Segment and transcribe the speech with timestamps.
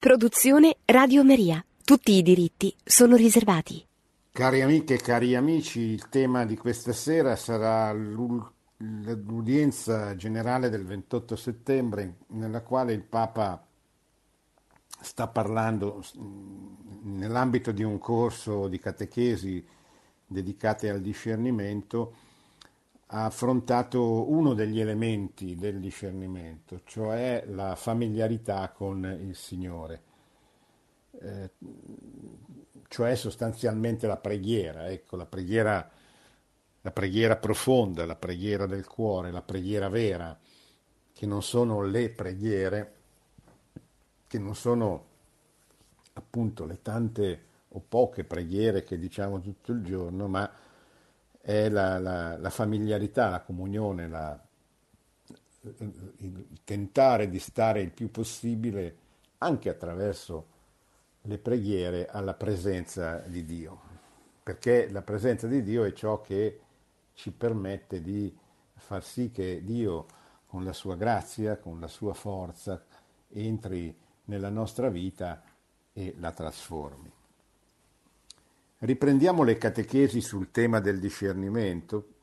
[0.00, 1.62] Produzione Radio Maria.
[1.84, 3.84] Tutti i diritti sono riservati.
[4.32, 8.56] Cari amiche e cari amici, il tema di questa sera sarà l'udienza
[10.16, 13.62] generale del 28 settembre, nella quale il Papa
[15.02, 16.02] sta parlando
[17.02, 19.62] nell'ambito di un corso di catechesi
[20.24, 22.14] dedicate al discernimento
[23.12, 30.02] ha affrontato uno degli elementi del discernimento, cioè la familiarità con il Signore,
[31.20, 31.50] eh,
[32.86, 35.90] cioè sostanzialmente la preghiera, ecco, la preghiera,
[36.82, 40.38] la preghiera profonda, la preghiera del cuore, la preghiera vera,
[41.12, 42.94] che non sono le preghiere,
[44.28, 45.06] che non sono
[46.12, 50.48] appunto le tante o poche preghiere che diciamo tutto il giorno, ma
[51.40, 54.38] è la, la, la familiarità, la comunione, la,
[55.62, 58.96] il tentare di stare il più possibile
[59.38, 60.46] anche attraverso
[61.22, 63.80] le preghiere alla presenza di Dio,
[64.42, 66.60] perché la presenza di Dio è ciò che
[67.14, 68.34] ci permette di
[68.74, 70.06] far sì che Dio
[70.46, 72.82] con la sua grazia, con la sua forza,
[73.28, 75.42] entri nella nostra vita
[75.92, 77.12] e la trasformi.
[78.82, 82.14] Riprendiamo le catechesi sul tema del discernimento,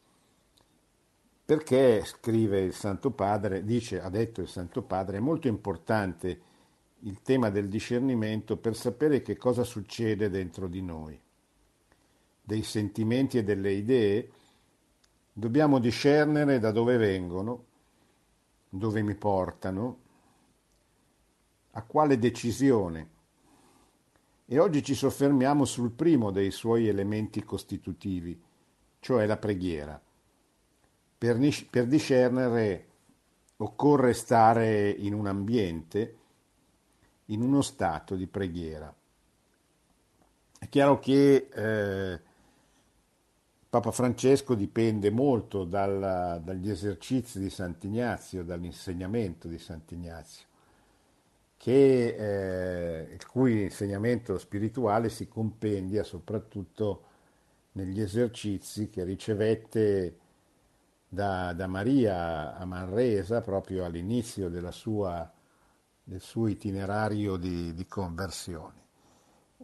[1.45, 6.41] perché, scrive il Santo Padre, dice, ha detto il Santo Padre, è molto importante
[7.02, 11.22] il tema del discernimento per sapere che cosa succede dentro di noi.
[12.41, 14.31] Dei sentimenti e delle idee
[15.31, 17.66] dobbiamo discernere da dove vengono,
[18.67, 19.99] dove mi portano,
[21.73, 23.09] a quale decisione
[24.50, 28.42] e oggi ci soffermiamo sul primo dei suoi elementi costitutivi,
[29.00, 30.02] cioè la preghiera.
[31.17, 32.86] Per, per discernere
[33.58, 36.17] occorre stare in un ambiente,
[37.26, 38.94] in uno stato di preghiera.
[40.59, 42.22] È chiaro che eh,
[43.70, 50.46] Papa Francesco dipende molto dalla, dagli esercizi di Sant'Ignazio, dall'insegnamento di Sant'Ignazio
[51.58, 57.04] che, eh, il cui insegnamento spirituale si compendia soprattutto
[57.73, 60.18] negli esercizi che ricevette
[61.10, 65.32] da, da Maria a Manresa proprio all'inizio sua,
[66.04, 68.86] del suo itinerario di, di conversione.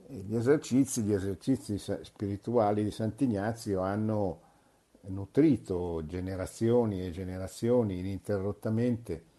[0.08, 4.42] Gli esercizi, gli esercizi spirituali di Sant'Ignazio hanno
[5.08, 9.32] nutrito generazioni e generazioni ininterrottamente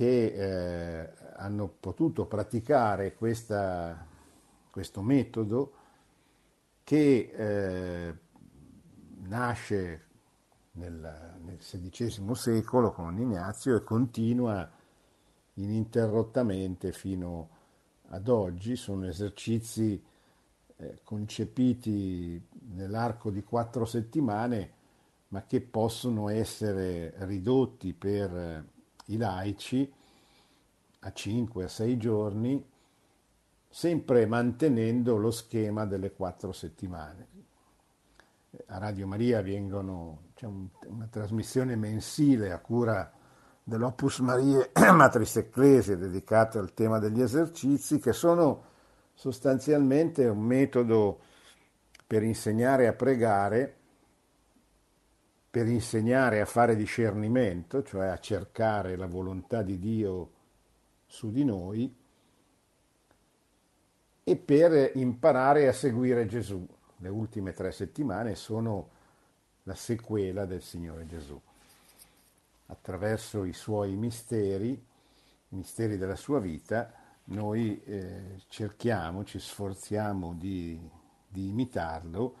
[0.00, 4.06] che eh, hanno potuto praticare questa,
[4.70, 5.72] questo metodo
[6.84, 8.14] che eh,
[9.28, 10.04] nasce
[10.72, 14.70] nel, nel XVI secolo con Ignazio e continua
[15.56, 17.50] ininterrottamente fino
[18.08, 18.76] ad oggi.
[18.76, 20.02] Sono esercizi
[20.76, 24.72] eh, concepiti nell'arco di quattro settimane,
[25.28, 28.78] ma che possono essere ridotti per
[29.10, 29.92] i laici
[31.00, 32.64] a 5 a 6 giorni,
[33.68, 37.28] sempre mantenendo lo schema delle quattro settimane.
[38.66, 43.10] A Radio Maria vengono, c'è un, una trasmissione mensile a cura
[43.62, 48.64] dell'Opus Maria Matris Ecclesia dedicata al tema degli esercizi, che sono
[49.14, 51.20] sostanzialmente un metodo
[52.06, 53.79] per insegnare a pregare
[55.50, 60.30] per insegnare a fare discernimento, cioè a cercare la volontà di Dio
[61.06, 61.92] su di noi,
[64.22, 66.64] e per imparare a seguire Gesù.
[66.98, 68.90] Le ultime tre settimane sono
[69.64, 71.40] la sequela del Signore Gesù.
[72.66, 76.92] Attraverso i suoi misteri, i misteri della sua vita,
[77.24, 80.78] noi eh, cerchiamo, ci sforziamo di,
[81.26, 82.36] di imitarlo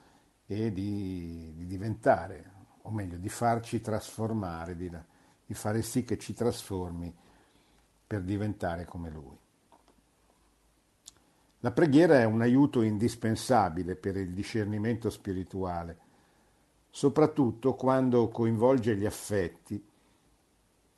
[0.46, 4.90] e di, di diventare o meglio di farci trasformare, di,
[5.46, 7.14] di fare sì che ci trasformi
[8.06, 9.38] per diventare come Lui.
[11.60, 15.98] La preghiera è un aiuto indispensabile per il discernimento spirituale,
[16.88, 19.84] soprattutto quando coinvolge gli affetti,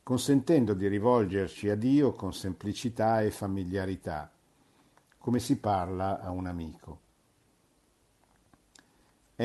[0.03, 4.33] consentendo di rivolgerci a Dio con semplicità e familiarità,
[5.19, 7.02] come si parla a un amico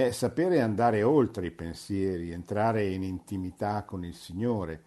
[0.05, 4.83] è sapere andare oltre i pensieri, entrare in intimità con il Signore,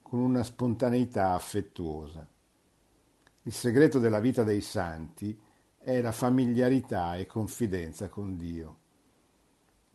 [0.00, 2.24] con una spontaneità affettuosa.
[3.42, 5.36] Il segreto della vita dei santi
[5.76, 8.76] è la familiarità e confidenza con Dio,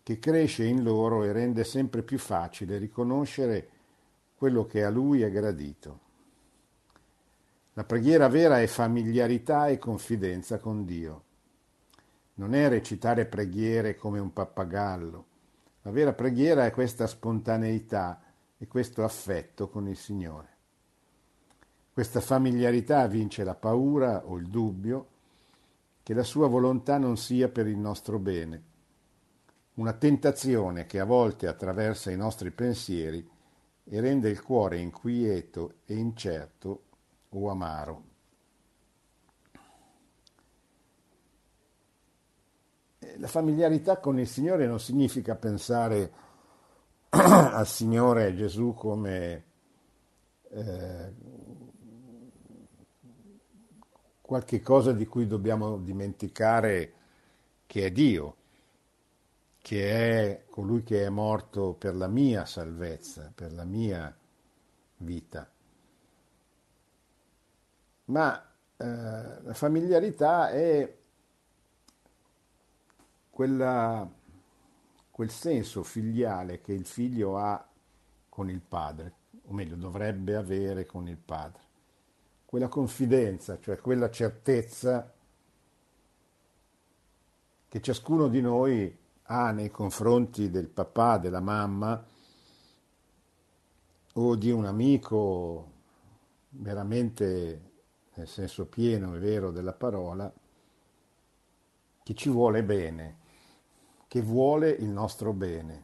[0.04, 3.70] che cresce in loro e rende sempre più facile riconoscere
[4.36, 6.00] quello che a Lui è gradito.
[7.76, 11.24] La preghiera vera è familiarità e confidenza con Dio.
[12.36, 15.26] Non è recitare preghiere come un pappagallo.
[15.84, 18.22] La vera preghiera è questa spontaneità
[18.58, 20.50] e questo affetto con il Signore.
[21.94, 25.08] Questa familiarità vince la paura o il dubbio
[26.02, 28.64] che la sua volontà non sia per il nostro bene.
[29.76, 33.30] Una tentazione che a volte attraversa i nostri pensieri
[33.84, 36.84] e rende il cuore inquieto e incerto
[37.30, 38.13] o amaro.
[43.18, 46.12] La familiarità con il Signore non significa pensare
[47.10, 49.44] al Signore Gesù come
[50.50, 51.14] eh,
[54.22, 56.94] qualche cosa di cui dobbiamo dimenticare
[57.68, 58.36] che è Dio,
[59.60, 64.16] che è colui che è morto per la mia salvezza, per la mia
[64.98, 65.50] vita.
[68.06, 71.02] Ma eh, la familiarità è
[73.34, 74.08] quella,
[75.10, 77.68] quel senso filiale che il figlio ha
[78.30, 79.14] con il padre,
[79.46, 81.62] o meglio dovrebbe avere con il padre.
[82.46, 85.12] Quella confidenza, cioè quella certezza
[87.68, 92.06] che ciascuno di noi ha nei confronti del papà, della mamma
[94.14, 95.72] o di un amico
[96.50, 97.72] veramente
[98.14, 100.32] nel senso pieno e vero della parola,
[102.04, 103.22] che ci vuole bene,
[104.14, 105.84] che vuole il nostro bene,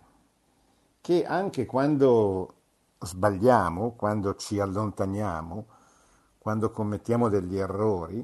[1.01, 2.53] che anche quando
[2.99, 5.65] sbagliamo, quando ci allontaniamo,
[6.37, 8.23] quando commettiamo degli errori,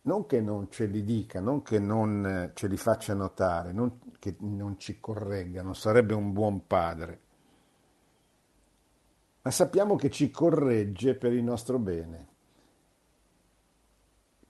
[0.00, 4.00] non che non ce li dica, non che non eh, ce li faccia notare, non
[4.18, 7.20] che non ci corregga, non sarebbe un buon padre,
[9.42, 12.28] ma sappiamo che ci corregge per il nostro bene,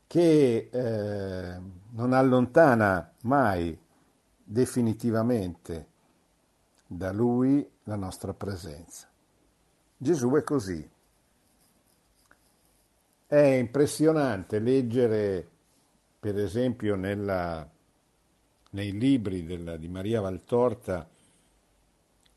[0.09, 1.61] che eh,
[1.91, 3.79] non allontana mai
[4.43, 5.87] definitivamente
[6.87, 9.07] da lui la nostra presenza.
[9.97, 10.91] Gesù è così.
[13.27, 15.47] È impressionante leggere,
[16.19, 17.69] per esempio, nella,
[18.71, 21.07] nei libri della, di Maria Valtorta,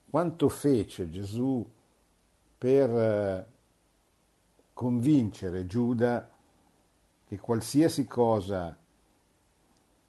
[0.10, 1.66] quanto fece Gesù
[2.58, 3.46] per eh,
[4.74, 6.31] convincere Giuda
[7.32, 8.78] che qualsiasi cosa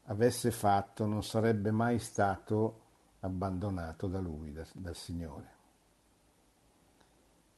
[0.07, 2.81] avesse fatto non sarebbe mai stato
[3.21, 5.51] abbandonato da lui, da, dal Signore.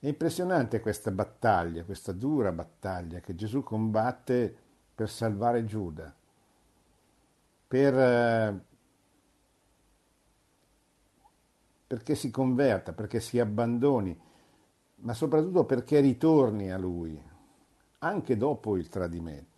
[0.00, 4.54] È impressionante questa battaglia, questa dura battaglia che Gesù combatte
[4.94, 6.14] per salvare Giuda,
[7.66, 8.64] per, eh,
[11.86, 14.14] perché si converta, perché si abbandoni,
[14.96, 17.18] ma soprattutto perché ritorni a Lui,
[18.00, 19.53] anche dopo il tradimento.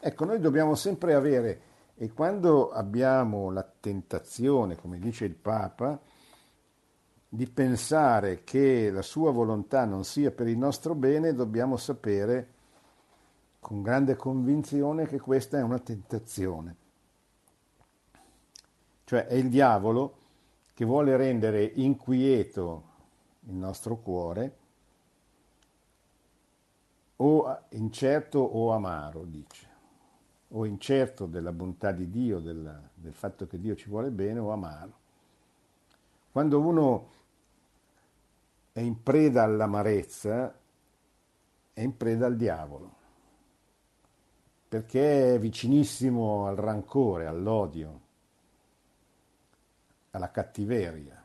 [0.00, 1.60] Ecco, noi dobbiamo sempre avere,
[1.96, 6.00] e quando abbiamo la tentazione, come dice il Papa,
[7.28, 12.54] di pensare che la sua volontà non sia per il nostro bene, dobbiamo sapere
[13.60, 16.76] con grande convinzione che questa è una tentazione.
[19.04, 20.16] Cioè è il diavolo
[20.74, 22.84] che vuole rendere inquieto
[23.48, 24.56] il nostro cuore
[27.16, 29.67] o incerto o amaro, dice,
[30.48, 34.50] o incerto della bontà di Dio, del, del fatto che Dio ci vuole bene, o
[34.50, 34.98] amaro.
[36.30, 37.10] Quando uno
[38.72, 40.56] è in preda all'amarezza,
[41.72, 42.94] è in preda al diavolo,
[44.68, 48.00] perché è vicinissimo al rancore, all'odio,
[50.10, 51.22] alla cattiveria,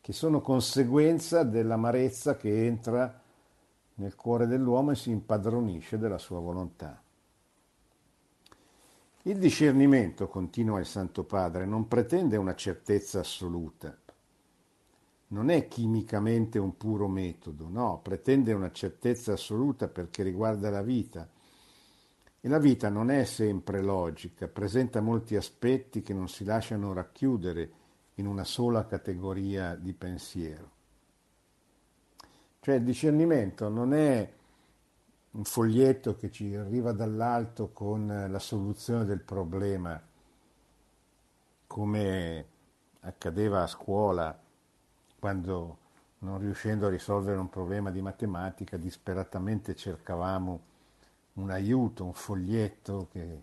[0.00, 3.20] che sono conseguenza dell'amarezza che entra
[3.94, 7.02] nel cuore dell'uomo e si impadronisce della sua volontà.
[9.22, 13.96] Il discernimento, continua il Santo Padre, non pretende una certezza assoluta,
[15.28, 21.28] non è chimicamente un puro metodo, no, pretende una certezza assoluta perché riguarda la vita.
[22.40, 27.70] E la vita non è sempre logica, presenta molti aspetti che non si lasciano racchiudere
[28.14, 30.70] in una sola categoria di pensiero.
[32.60, 34.32] Cioè il discernimento non è
[35.38, 40.00] un foglietto che ci arriva dall'alto con la soluzione del problema,
[41.68, 42.46] come
[43.00, 44.36] accadeva a scuola
[45.16, 45.78] quando
[46.18, 50.60] non riuscendo a risolvere un problema di matematica disperatamente cercavamo
[51.34, 53.42] un aiuto, un foglietto che,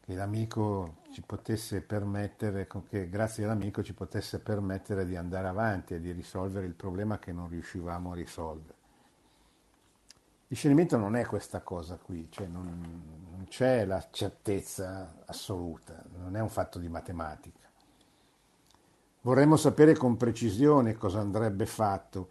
[0.00, 6.00] che l'amico ci potesse permettere, che grazie all'amico ci potesse permettere di andare avanti e
[6.00, 8.79] di risolvere il problema che non riuscivamo a risolvere.
[10.50, 12.64] Discernimento non è questa cosa qui, cioè non,
[13.30, 17.70] non c'è la certezza assoluta, non è un fatto di matematica.
[19.20, 22.30] Vorremmo sapere con precisione cosa andrebbe fatto,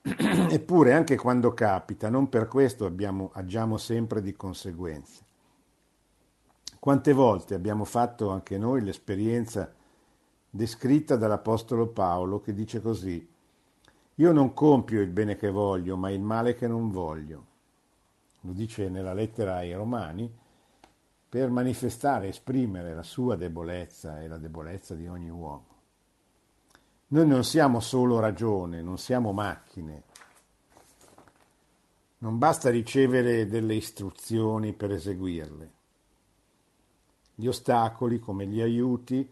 [0.00, 5.22] eppure anche quando capita, non per questo abbiamo, agiamo sempre di conseguenza.
[6.78, 9.70] Quante volte abbiamo fatto anche noi l'esperienza
[10.48, 13.33] descritta dall'Apostolo Paolo che dice così,
[14.16, 17.46] io non compio il bene che voglio, ma il male che non voglio.
[18.42, 20.32] Lo dice nella lettera ai Romani
[21.28, 25.66] per manifestare, esprimere la sua debolezza e la debolezza di ogni uomo.
[27.08, 30.02] Noi non siamo solo ragione, non siamo macchine.
[32.18, 35.72] Non basta ricevere delle istruzioni per eseguirle.
[37.34, 39.28] Gli ostacoli, come gli aiuti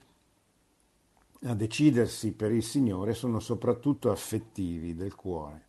[1.44, 5.66] a decidersi per il Signore, sono soprattutto affettivi del cuore.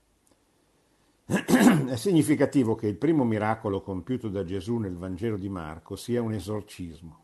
[1.26, 6.34] È significativo che il primo miracolo compiuto da Gesù nel Vangelo di Marco sia un
[6.34, 7.24] esorcismo.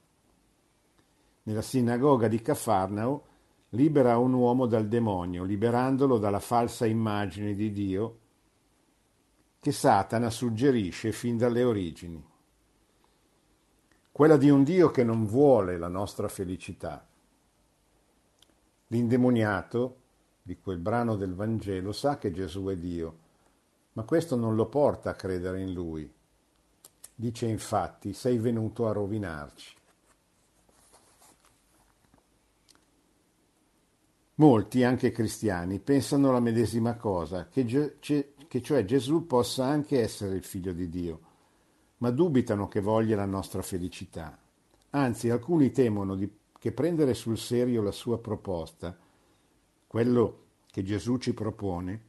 [1.44, 3.25] Nella sinagoga di Cafarnao
[3.70, 8.20] libera un uomo dal demonio, liberandolo dalla falsa immagine di Dio
[9.60, 12.29] che Satana suggerisce fin dalle origini
[14.20, 17.08] quella di un Dio che non vuole la nostra felicità.
[18.89, 19.98] L'indemoniato
[20.41, 23.17] di quel brano del Vangelo sa che Gesù è Dio,
[23.93, 26.12] ma questo non lo porta a credere in Lui.
[27.15, 29.75] Dice infatti, sei venuto a rovinarci.
[34.36, 40.43] Molti, anche cristiani, pensano la medesima cosa, che, che cioè Gesù possa anche essere il
[40.43, 41.27] figlio di Dio
[42.00, 44.38] ma dubitano che voglia la nostra felicità.
[44.91, 48.95] Anzi, alcuni temono di, che prendere sul serio la sua proposta,
[49.87, 52.07] quello che Gesù ci propone,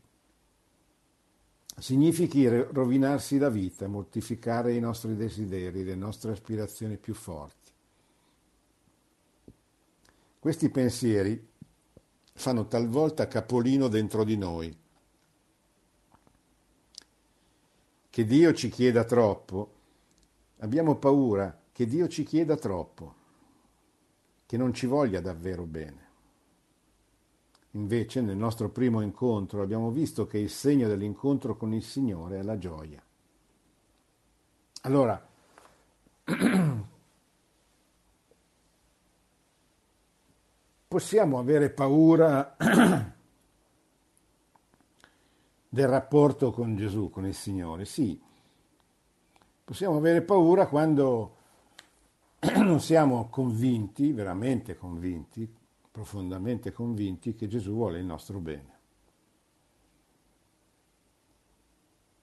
[1.79, 7.71] significhi rovinarsi la vita, mortificare i nostri desideri, le nostre aspirazioni più forti.
[10.39, 11.49] Questi pensieri
[12.35, 14.77] fanno talvolta capolino dentro di noi.
[18.11, 19.79] Che Dio ci chieda troppo
[20.63, 23.15] Abbiamo paura che Dio ci chieda troppo,
[24.51, 26.09] che non ci voglia davvero bene.
[27.75, 32.43] Invece nel nostro primo incontro abbiamo visto che il segno dell'incontro con il Signore è
[32.43, 33.01] la gioia.
[34.81, 35.25] Allora,
[40.89, 42.57] possiamo avere paura
[45.69, 47.85] del rapporto con Gesù, con il Signore?
[47.85, 48.21] Sì,
[49.71, 51.37] Possiamo avere paura quando
[52.41, 55.53] non siamo convinti, veramente convinti,
[55.91, 58.79] profondamente convinti che Gesù vuole il nostro bene.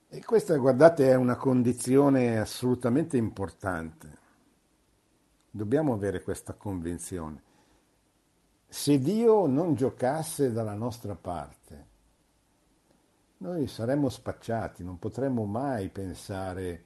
[0.10, 4.26] E questa, guardate, è una condizione assolutamente importante.
[5.52, 7.44] Dobbiamo avere questa convinzione.
[8.68, 11.86] Se Dio non giocasse dalla nostra parte,
[13.38, 16.86] noi saremmo spacciati, non potremmo mai pensare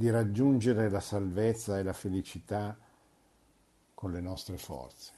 [0.00, 2.74] di raggiungere la salvezza e la felicità
[3.92, 5.12] con le nostre forze.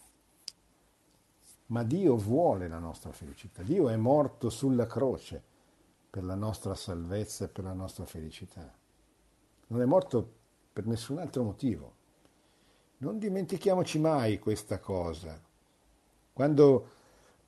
[1.66, 3.62] Ma Dio vuole la nostra felicità.
[3.62, 5.40] Dio è morto sulla croce
[6.10, 8.74] per la nostra salvezza e per la nostra felicità.
[9.68, 10.32] Non è morto
[10.72, 11.94] per nessun altro motivo.
[12.96, 15.40] Non dimentichiamoci mai questa cosa.
[16.32, 16.88] Quando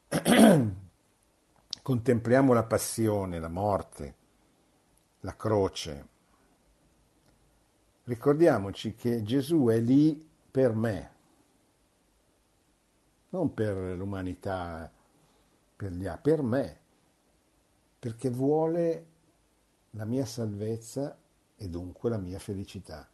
[1.83, 4.15] contempliamo la passione, la morte,
[5.19, 6.13] la croce,
[8.05, 11.11] Ricordiamoci che Gesù è lì per me,
[13.31, 14.93] non per l'umanità,
[15.75, 16.79] per gli altri, per me,
[17.99, 19.07] perché vuole
[19.93, 21.17] la mia salvezza
[21.57, 23.09] e dunque la mia felicità.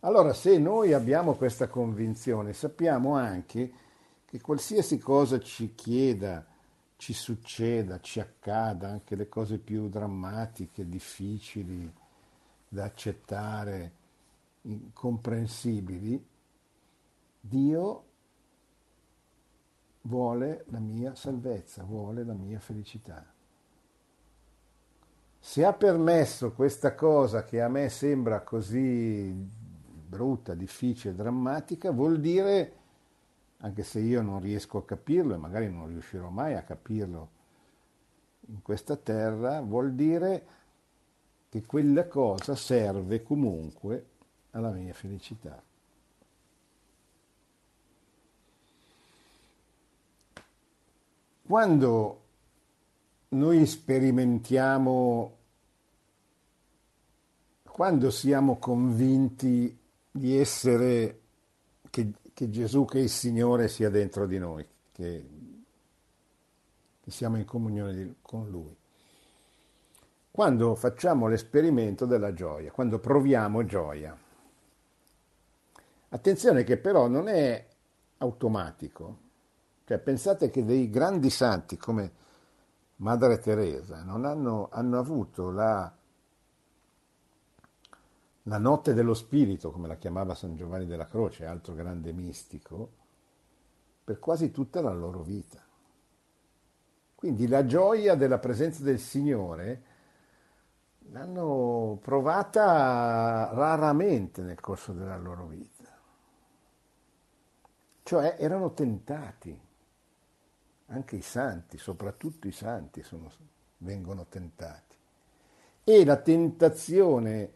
[0.00, 3.72] Allora, se noi abbiamo questa convinzione, sappiamo anche
[4.24, 6.44] che qualsiasi cosa ci chieda
[6.96, 11.92] ci succeda, ci accada, anche le cose più drammatiche, difficili
[12.68, 13.92] da accettare,
[14.62, 16.24] incomprensibili,
[17.40, 18.04] Dio
[20.02, 23.24] vuole la mia salvezza, vuole la mia felicità.
[25.38, 29.32] Se ha permesso questa cosa che a me sembra così
[30.08, 32.72] brutta, difficile, drammatica, vuol dire
[33.58, 37.30] anche se io non riesco a capirlo e magari non riuscirò mai a capirlo
[38.48, 40.46] in questa terra, vuol dire
[41.48, 44.06] che quella cosa serve comunque
[44.50, 45.62] alla mia felicità.
[51.46, 52.20] Quando
[53.28, 55.36] noi sperimentiamo,
[57.62, 59.78] quando siamo convinti
[60.10, 61.20] di essere,
[61.88, 64.62] che, che Gesù, che il Signore sia dentro di noi,
[64.92, 65.26] che,
[67.00, 68.76] che siamo in comunione di, con Lui.
[70.30, 74.14] Quando facciamo l'esperimento della gioia, quando proviamo gioia.
[76.10, 77.66] Attenzione che però non è
[78.18, 79.16] automatico,
[79.86, 82.12] cioè, pensate che dei grandi santi come
[82.96, 85.90] Madre Teresa non hanno, hanno avuto la,
[88.48, 92.90] la notte dello spirito, come la chiamava San Giovanni della Croce, altro grande mistico,
[94.04, 95.64] per quasi tutta la loro vita.
[97.14, 99.82] Quindi la gioia della presenza del Signore
[101.10, 105.84] l'hanno provata raramente nel corso della loro vita.
[108.02, 109.60] Cioè erano tentati
[110.86, 113.28] anche i santi, soprattutto i santi sono,
[113.78, 114.94] vengono tentati.
[115.82, 117.55] E la tentazione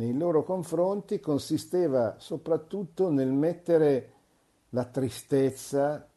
[0.00, 4.12] nei loro confronti consisteva soprattutto nel mettere
[4.70, 6.08] la tristezza,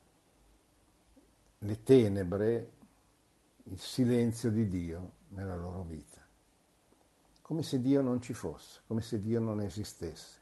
[1.57, 2.71] le tenebre,
[3.63, 6.21] il silenzio di Dio nella loro vita,
[7.41, 10.39] come se Dio non ci fosse, come se Dio non esistesse.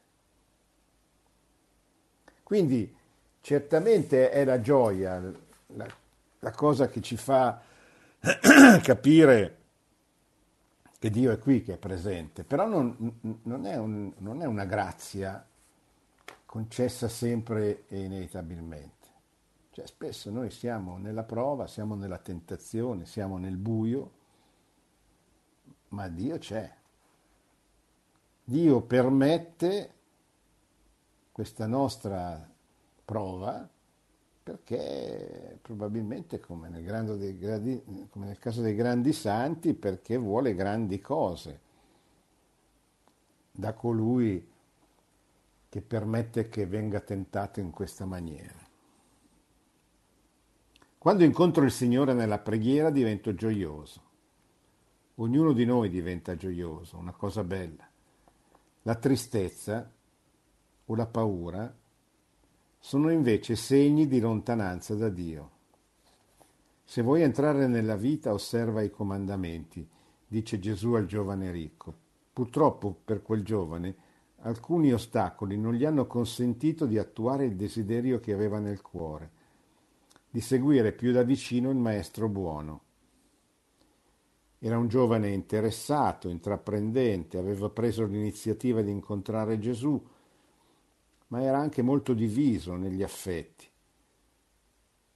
[2.44, 2.94] Quindi
[3.40, 5.20] certamente è la gioia,
[5.74, 6.00] la
[6.42, 7.60] la cosa che ci fa
[8.82, 9.58] capire
[11.02, 14.64] che Dio è qui, che è presente, però non, non, è, un, non è una
[14.64, 15.44] grazia
[16.46, 19.08] concessa sempre e inevitabilmente.
[19.72, 24.12] Cioè, spesso noi siamo nella prova, siamo nella tentazione, siamo nel buio,
[25.88, 26.72] ma Dio c'è.
[28.44, 29.94] Dio permette
[31.32, 32.48] questa nostra
[33.04, 33.68] prova
[34.42, 41.60] perché probabilmente come nel, grandi, come nel, caso dei grandi santi, perché vuole grandi cose
[43.52, 44.50] da colui
[45.68, 48.58] che permette che venga tentato in questa maniera.
[50.98, 54.10] Quando incontro il Signore nella preghiera divento gioioso.
[55.16, 57.88] Ognuno di noi diventa gioioso, una cosa bella.
[58.82, 59.90] La tristezza
[60.84, 61.74] o la paura
[62.84, 65.50] sono invece segni di lontananza da Dio.
[66.82, 69.88] Se vuoi entrare nella vita, osserva i comandamenti,
[70.26, 71.94] dice Gesù al giovane ricco.
[72.32, 73.94] Purtroppo per quel giovane
[74.40, 79.30] alcuni ostacoli non gli hanno consentito di attuare il desiderio che aveva nel cuore,
[80.28, 82.80] di seguire più da vicino il Maestro buono.
[84.58, 90.04] Era un giovane interessato, intraprendente, aveva preso l'iniziativa di incontrare Gesù,
[91.32, 93.66] ma era anche molto diviso negli affetti.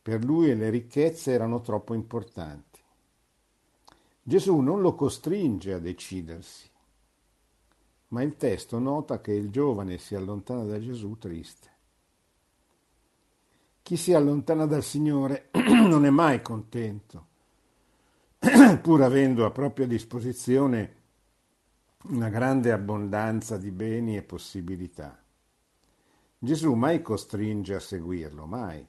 [0.00, 2.81] Per lui le ricchezze erano troppo importanti.
[4.22, 6.70] Gesù non lo costringe a decidersi,
[8.09, 11.68] ma il testo nota che il giovane si allontana da Gesù triste.
[13.83, 17.26] Chi si allontana dal Signore non è mai contento,
[18.81, 20.94] pur avendo a propria disposizione
[22.05, 25.20] una grande abbondanza di beni e possibilità.
[26.38, 28.87] Gesù mai costringe a seguirlo, mai.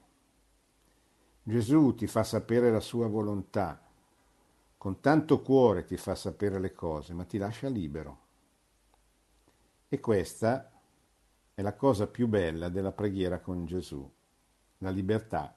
[1.42, 3.82] Gesù ti fa sapere la sua volontà,
[4.78, 8.20] con tanto cuore ti fa sapere le cose, ma ti lascia libero.
[9.88, 10.70] E questa
[11.54, 14.12] è la cosa più bella della preghiera con Gesù,
[14.80, 15.56] la libertà,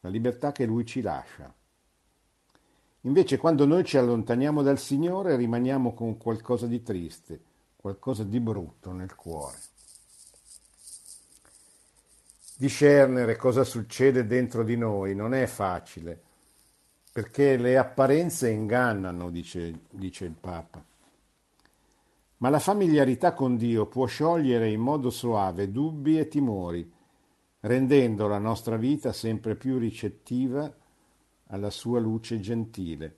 [0.00, 1.54] la libertà che Lui ci lascia.
[3.02, 7.38] Invece quando noi ci allontaniamo dal Signore rimaniamo con qualcosa di triste,
[7.76, 9.71] qualcosa di brutto nel cuore
[12.62, 16.16] discernere cosa succede dentro di noi non è facile,
[17.12, 20.80] perché le apparenze ingannano, dice, dice il Papa.
[22.36, 26.88] Ma la familiarità con Dio può sciogliere in modo soave dubbi e timori,
[27.58, 30.72] rendendo la nostra vita sempre più ricettiva
[31.48, 33.16] alla sua luce gentile,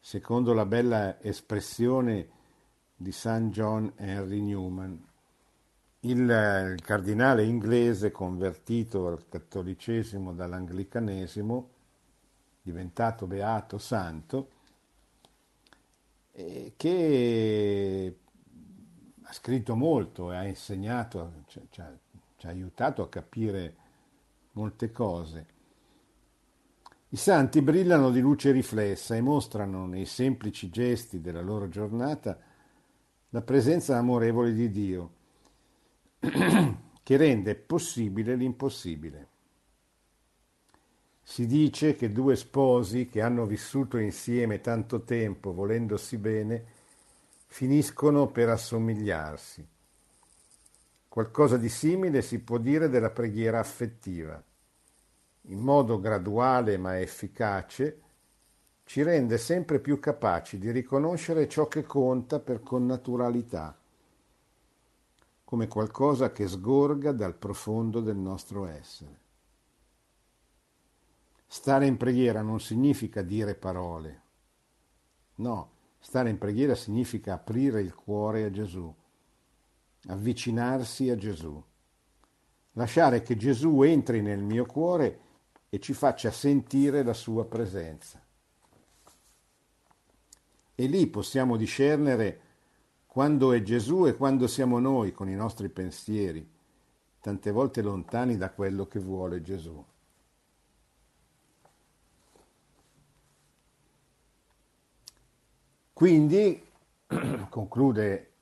[0.00, 2.28] secondo la bella espressione
[2.96, 5.14] di San John Henry Newman
[6.00, 11.70] il, cardinale inglese convertito al cattolicesimo dall'anglicanesimo,
[12.62, 14.50] diventato beato santo,
[16.32, 18.16] eh, che
[19.22, 21.92] ha scritto molto e ha insegnato, ci, ha,
[22.36, 23.74] ci ha aiutato a capire
[24.52, 25.54] molte cose.
[27.08, 32.38] I santi brillano di luce riflessa e mostrano nei semplici gesti della loro giornata
[33.30, 35.15] la presenza amorevole di Dio
[37.02, 39.28] che rende possibile l'impossibile.
[41.22, 46.64] Si dice che due sposi che hanno vissuto insieme tanto tempo volendosi bene
[47.46, 49.66] finiscono per assomigliarsi.
[51.08, 54.42] Qualcosa di simile si può dire della preghiera affettiva.
[55.48, 58.00] In modo graduale ma efficace
[58.84, 63.76] ci rende sempre più capaci di riconoscere ciò che conta per connaturalità
[65.46, 69.20] come qualcosa che sgorga dal profondo del nostro essere.
[71.46, 74.22] Stare in preghiera non significa dire parole,
[75.36, 78.92] no, stare in preghiera significa aprire il cuore a Gesù,
[80.08, 81.62] avvicinarsi a Gesù,
[82.72, 85.20] lasciare che Gesù entri nel mio cuore
[85.68, 88.20] e ci faccia sentire la sua presenza.
[90.74, 92.40] E lì possiamo discernere
[93.16, 96.46] quando è Gesù e quando siamo noi con i nostri pensieri,
[97.18, 99.82] tante volte lontani da quello che vuole Gesù.
[105.94, 106.62] Quindi,
[107.48, 108.32] conclude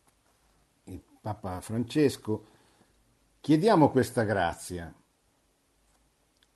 [0.86, 2.46] il Papa Francesco,
[3.40, 4.92] chiediamo questa grazia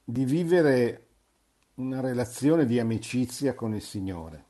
[0.02, 1.06] di vivere
[1.74, 4.47] una relazione di amicizia con il Signore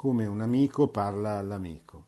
[0.00, 2.06] come un amico parla all'amico.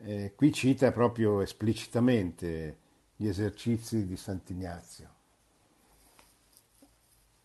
[0.00, 2.76] Eh, qui cita proprio esplicitamente
[3.16, 5.14] gli esercizi di Sant'Ignazio.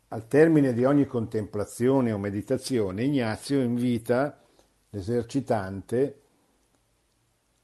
[0.09, 4.43] Al termine di ogni contemplazione o meditazione, Ignazio invita
[4.89, 6.21] l'esercitante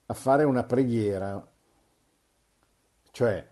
[0.05, 1.45] a fare una preghiera,
[3.11, 3.45] cioè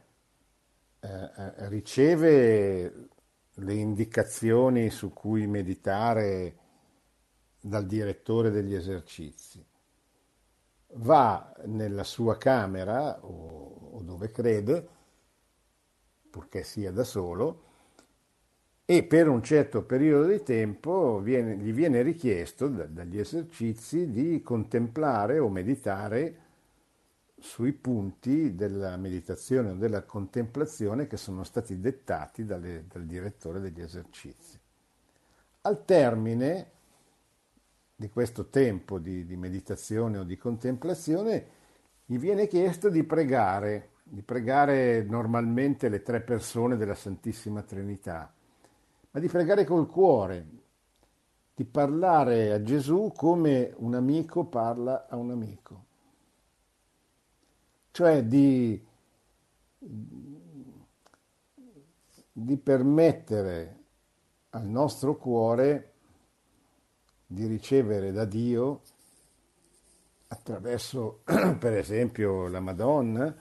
[1.02, 3.10] eh, eh riceve
[3.56, 6.56] le indicazioni su cui meditare
[7.60, 9.64] dal direttore degli esercizi.
[10.94, 14.88] Va nella sua camera o, o dove crede,
[16.30, 17.70] purché sia da solo,
[18.86, 24.42] e per un certo periodo di tempo viene, gli viene richiesto da, dagli esercizi di
[24.42, 26.36] contemplare o meditare
[27.42, 33.82] sui punti della meditazione o della contemplazione che sono stati dettati dalle, dal direttore degli
[33.82, 34.60] esercizi.
[35.62, 36.72] Al termine
[37.96, 41.60] di questo tempo di, di meditazione o di contemplazione
[42.06, 48.32] gli viene chiesto di pregare, di pregare normalmente le tre persone della Santissima Trinità,
[49.12, 50.46] ma di pregare col cuore,
[51.56, 55.90] di parlare a Gesù come un amico parla a un amico
[57.92, 58.84] cioè di,
[62.32, 63.80] di permettere
[64.52, 65.92] al nostro cuore
[67.26, 68.82] di ricevere da Dio
[70.28, 71.22] attraverso,
[71.60, 73.34] per esempio, la Madonna,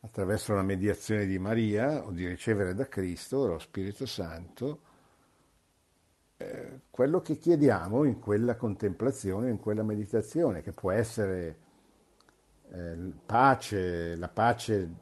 [0.00, 4.80] attraverso la mediazione di Maria o di ricevere da Cristo, lo Spirito Santo,
[6.38, 11.61] eh, quello che chiediamo in quella contemplazione, in quella meditazione, che può essere
[12.72, 14.94] eh, pace, la pace,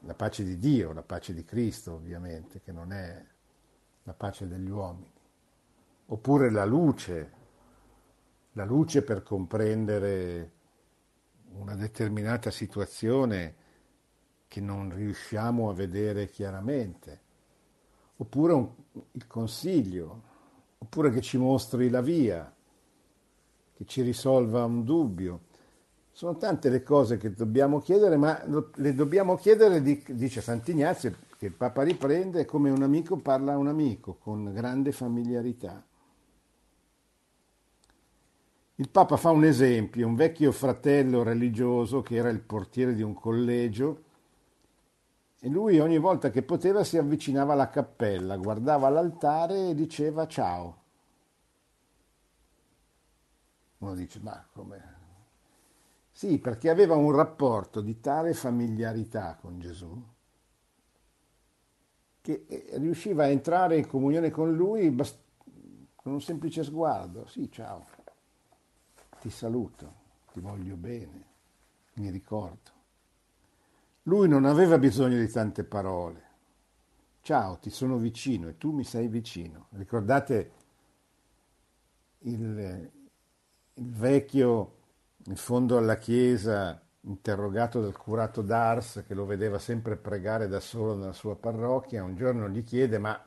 [0.00, 3.24] la pace di Dio, la pace di Cristo ovviamente, che non è
[4.04, 5.12] la pace degli uomini,
[6.06, 7.32] oppure la luce,
[8.52, 10.52] la luce per comprendere
[11.52, 13.54] una determinata situazione
[14.46, 17.20] che non riusciamo a vedere chiaramente,
[18.16, 18.68] oppure un,
[19.12, 20.22] il consiglio,
[20.78, 22.52] oppure che ci mostri la via,
[23.74, 25.48] che ci risolva un dubbio.
[26.20, 28.38] Sono tante le cose che dobbiamo chiedere, ma
[28.74, 33.68] le dobbiamo chiedere, dice Sant'Ignazio, che il Papa riprende, come un amico parla a un
[33.68, 35.82] amico, con grande familiarità.
[38.74, 43.14] Il Papa fa un esempio, un vecchio fratello religioso che era il portiere di un
[43.14, 44.02] collegio
[45.40, 50.76] e lui ogni volta che poteva si avvicinava alla cappella, guardava l'altare e diceva ciao.
[53.78, 54.99] Uno dice, ma come
[56.20, 60.04] sì, perché aveva un rapporto di tale familiarità con Gesù
[62.20, 64.94] che eh, riusciva a entrare in comunione con lui
[65.94, 67.26] con un semplice sguardo.
[67.26, 67.86] Sì, ciao,
[69.22, 69.94] ti saluto,
[70.34, 71.24] ti voglio bene,
[71.94, 72.70] mi ricordo.
[74.02, 76.22] Lui non aveva bisogno di tante parole.
[77.22, 79.68] Ciao, ti sono vicino e tu mi sei vicino.
[79.70, 80.52] Ricordate
[82.18, 82.90] il,
[83.72, 84.79] il vecchio
[85.24, 90.94] in fondo alla chiesa, interrogato dal curato d'Ars che lo vedeva sempre pregare da solo
[90.94, 93.26] nella sua parrocchia, un giorno gli chiede ma,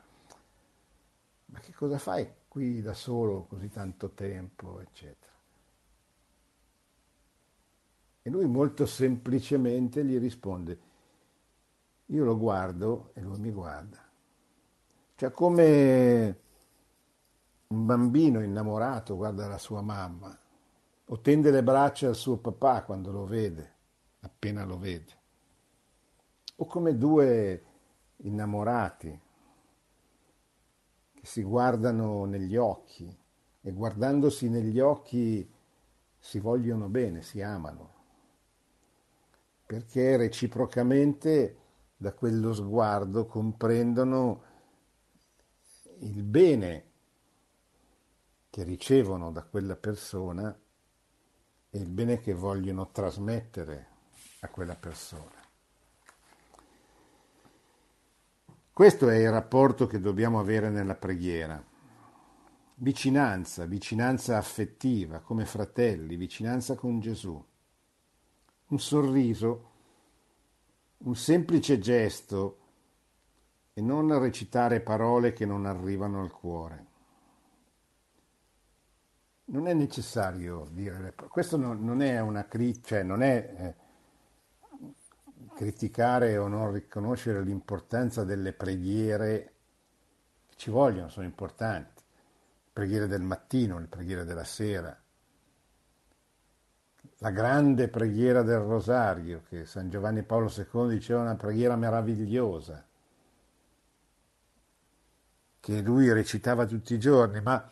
[1.46, 5.32] ma che cosa fai qui da solo così tanto tempo, eccetera.
[8.22, 10.78] E lui molto semplicemente gli risponde,
[12.06, 14.02] io lo guardo e lui mi guarda.
[15.16, 16.38] Cioè come
[17.68, 20.36] un bambino innamorato guarda la sua mamma
[21.06, 23.74] o tende le braccia al suo papà quando lo vede,
[24.20, 25.22] appena lo vede.
[26.56, 27.64] O come due
[28.18, 29.20] innamorati
[31.14, 33.14] che si guardano negli occhi
[33.60, 35.50] e guardandosi negli occhi
[36.18, 37.92] si vogliono bene, si amano,
[39.66, 41.58] perché reciprocamente
[41.96, 44.42] da quello sguardo comprendono
[46.00, 46.92] il bene
[48.48, 50.56] che ricevono da quella persona
[51.74, 53.86] e il bene che vogliono trasmettere
[54.40, 55.42] a quella persona.
[58.72, 61.60] Questo è il rapporto che dobbiamo avere nella preghiera.
[62.76, 67.44] Vicinanza, vicinanza affettiva, come fratelli, vicinanza con Gesù.
[68.68, 69.70] Un sorriso,
[70.98, 72.58] un semplice gesto
[73.72, 76.92] e non recitare parole che non arrivano al cuore.
[79.46, 83.74] Non è necessario dire, questo non, è una critica, cioè non è eh,
[85.54, 89.52] criticare o non riconoscere l'importanza delle preghiere
[90.46, 94.98] che ci vogliono, sono importanti, le preghiere del mattino, le preghiere della sera,
[97.18, 102.84] la grande preghiera del rosario che San Giovanni Paolo II diceva una preghiera meravigliosa,
[105.60, 107.70] che lui recitava tutti i giorni, ma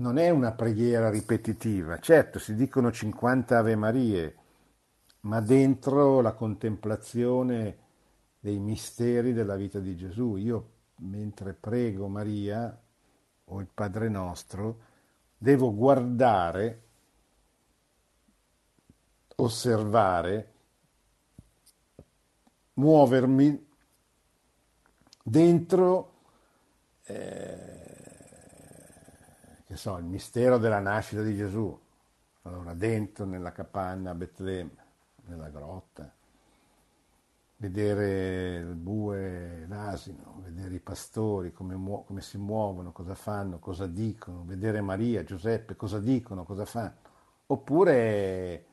[0.00, 1.98] non è una preghiera ripetitiva.
[1.98, 4.36] Certo, si dicono 50 Ave Marie,
[5.20, 7.78] ma dentro la contemplazione
[8.40, 10.36] dei misteri della vita di Gesù.
[10.36, 12.78] Io mentre prego Maria
[13.44, 14.80] o il Padre nostro,
[15.36, 16.82] devo guardare,
[19.36, 20.52] osservare,
[22.74, 23.68] muovermi
[25.22, 26.12] dentro
[27.04, 27.79] eh,
[29.70, 31.80] che so, il mistero della nascita di Gesù.
[32.42, 34.88] Allora, dentro nella capanna a Betlemme
[35.26, 36.12] nella grotta,
[37.58, 43.86] vedere il bue, l'asino, vedere i pastori, come, muo- come si muovono, cosa fanno, cosa
[43.86, 46.94] dicono, vedere Maria, Giuseppe, cosa dicono, cosa fanno.
[47.46, 48.64] Oppure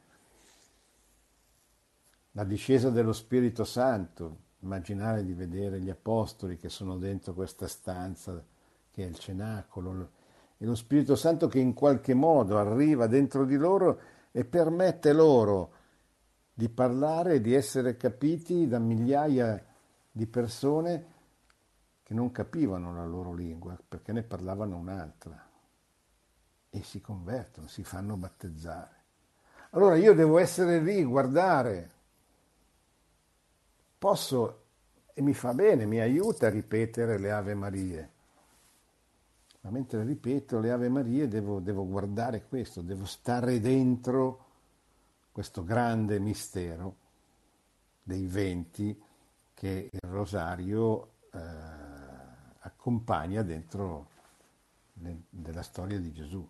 [2.31, 8.43] la discesa dello Spirito Santo, immaginare di vedere gli apostoli che sono dentro questa stanza
[8.89, 10.16] che è il cenacolo,
[10.58, 14.00] e lo Spirito Santo che in qualche modo arriva dentro di loro
[14.32, 15.72] e permette loro
[16.54, 19.63] di parlare e di essere capiti da migliaia
[20.12, 21.06] di persone
[22.02, 25.46] che non capivano la loro lingua perché ne parlavano un'altra
[26.70, 28.96] e si convertono, si fanno battezzare.
[29.72, 31.91] Allora io devo essere lì, guardare.
[33.98, 34.63] Posso,
[35.13, 38.12] e mi fa bene, mi aiuta a ripetere le Ave Marie.
[39.67, 44.45] Ma mentre ripeto le Ave Marie devo, devo guardare questo, devo stare dentro
[45.30, 46.95] questo grande mistero
[48.01, 48.97] dei venti
[49.53, 51.39] che il rosario eh,
[52.60, 54.08] accompagna dentro
[54.93, 56.47] le, della storia di Gesù.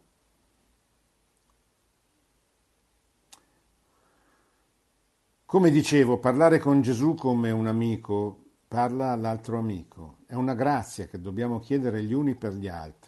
[5.43, 11.21] Come dicevo, parlare con Gesù come un amico parla all'altro amico, è una grazia che
[11.21, 13.06] dobbiamo chiedere gli uni per gli altri.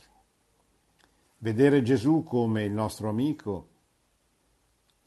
[1.39, 3.69] Vedere Gesù come il nostro amico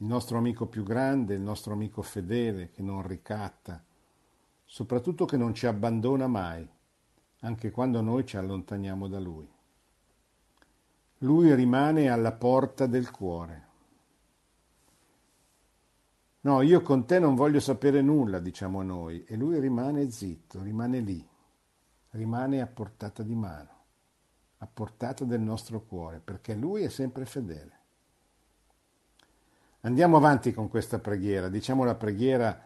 [0.02, 3.80] il nostro amico più grande, il nostro amico fedele che non ricatta,
[4.64, 6.68] soprattutto che non ci abbandona mai,
[7.40, 9.48] anche quando noi ci allontaniamo da Lui.
[11.18, 13.68] Lui rimane alla porta del cuore.
[16.40, 20.98] No, io con te non voglio sapere nulla, diciamo noi, e lui rimane zitto, rimane
[20.98, 21.24] lì,
[22.10, 23.71] rimane a portata di mano,
[24.62, 27.80] a portata del nostro cuore, perché lui è sempre fedele.
[29.80, 32.62] Andiamo avanti con questa preghiera, diciamo la preghiera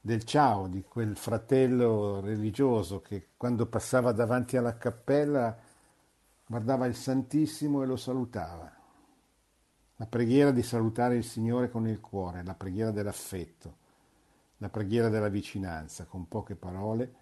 [0.00, 5.58] del ciao di quel fratello religioso che quando passava davanti alla cappella
[6.46, 8.72] guardava il Santissimo e lo salutava.
[9.96, 13.76] La preghiera di salutare il Signore con il cuore, la preghiera dell'affetto,
[14.58, 17.14] la preghiera della vicinanza, con poche parole,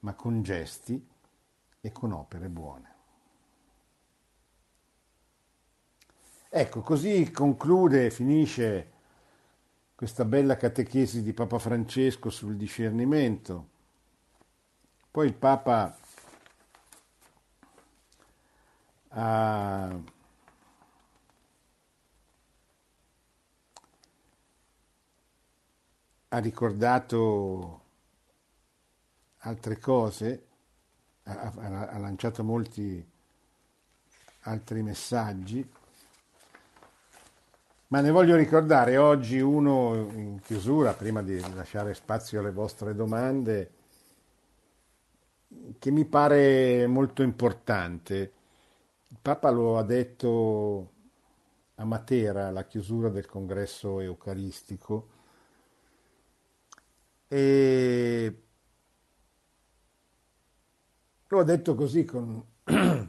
[0.00, 1.06] ma con gesti
[1.82, 2.95] e con opere buone.
[6.58, 8.92] Ecco, così conclude, finisce
[9.94, 13.68] questa bella catechesi di Papa Francesco sul discernimento.
[15.10, 15.98] Poi il Papa
[19.08, 20.00] ha
[26.28, 27.80] ha ricordato
[29.40, 30.46] altre cose,
[31.24, 31.52] ha,
[31.90, 33.06] ha lanciato molti
[34.40, 35.75] altri messaggi,
[37.96, 43.70] ma ne voglio ricordare oggi uno in chiusura, prima di lasciare spazio alle vostre domande,
[45.78, 48.32] che mi pare molto importante.
[49.08, 50.92] Il Papa lo ha detto
[51.76, 55.08] a Matera, alla chiusura del congresso eucaristico,
[57.28, 58.42] e
[61.28, 62.44] lo ha detto così con,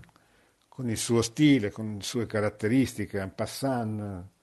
[0.70, 4.36] con il suo stile, con le sue caratteristiche, en passant,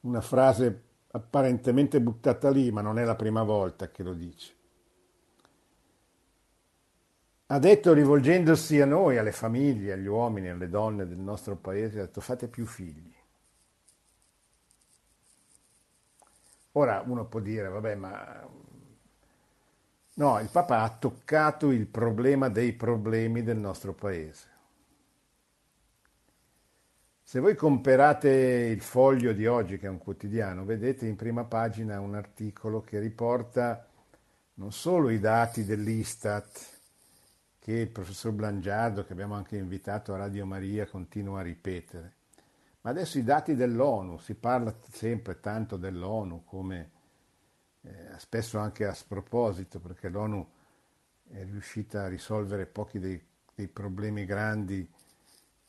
[0.00, 0.82] una frase
[1.12, 4.54] apparentemente buttata lì, ma non è la prima volta che lo dice.
[7.46, 12.04] Ha detto rivolgendosi a noi, alle famiglie, agli uomini, alle donne del nostro paese, ha
[12.04, 13.12] detto fate più figli.
[16.72, 18.48] Ora uno può dire, vabbè, ma
[20.14, 24.49] no, il Papa ha toccato il problema dei problemi del nostro paese.
[27.30, 32.00] Se voi comperate il foglio di oggi, che è un quotidiano, vedete in prima pagina
[32.00, 33.86] un articolo che riporta
[34.54, 36.80] non solo i dati dell'Istat,
[37.60, 42.14] che il professor Blangiardo, che abbiamo anche invitato a Radio Maria, continua a ripetere,
[42.80, 46.90] ma adesso i dati dell'ONU, si parla sempre tanto dell'ONU come
[47.82, 50.44] eh, spesso anche a sproposito, perché l'ONU
[51.28, 54.98] è riuscita a risolvere pochi dei, dei problemi grandi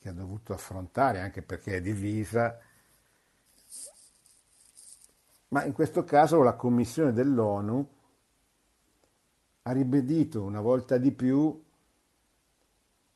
[0.01, 2.59] che ha dovuto affrontare, anche perché è divisa.
[5.49, 7.87] Ma in questo caso la Commissione dell'ONU
[9.61, 11.63] ha ribadito una volta di più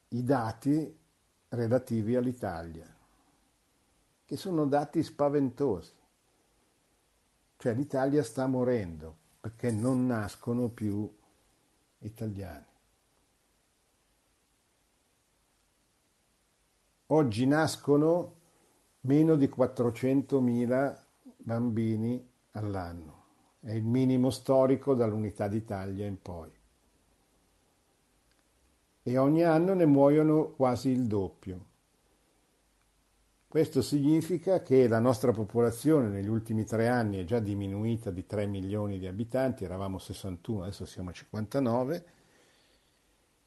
[0.10, 1.00] i dati
[1.50, 2.96] relativi all'Italia
[4.26, 5.94] che sono dati spaventosi.
[7.58, 11.12] Cioè l'Italia sta morendo perché non nascono più
[12.00, 12.66] italiani.
[17.08, 18.34] Oggi nascono
[19.02, 21.04] meno di 400.000
[21.38, 23.24] bambini all'anno.
[23.60, 26.52] È il minimo storico dall'unità d'Italia in poi.
[29.04, 31.66] E ogni anno ne muoiono quasi il doppio.
[33.48, 38.48] Questo significa che la nostra popolazione negli ultimi tre anni è già diminuita di 3
[38.48, 42.06] milioni di abitanti, eravamo 61, adesso siamo a 59,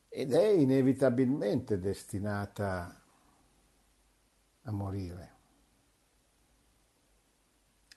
[0.09, 2.98] ed è inevitabilmente destinata
[4.69, 5.37] a morire.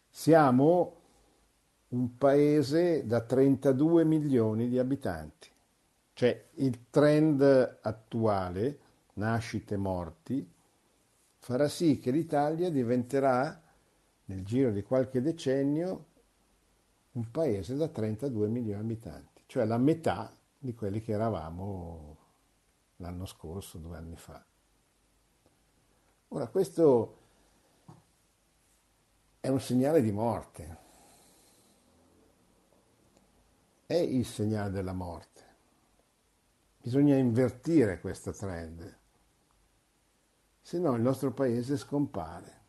[0.09, 0.99] Siamo
[1.89, 5.49] un paese da 32 milioni di abitanti,
[6.13, 8.79] cioè il trend attuale,
[9.13, 10.49] nascite morti,
[11.37, 13.61] farà sì che l'Italia diventerà,
[14.25, 16.05] nel giro di qualche decennio,
[17.13, 22.17] un paese da 32 milioni di abitanti, cioè la metà di quelli che eravamo
[22.97, 24.45] l'anno scorso, due anni fa.
[26.33, 27.17] Ora, questo
[29.41, 30.77] è un segnale di morte,
[33.85, 35.29] è il segnale della morte.
[36.81, 38.99] Bisogna invertire questo trend
[40.61, 42.59] se no il nostro paese scompare.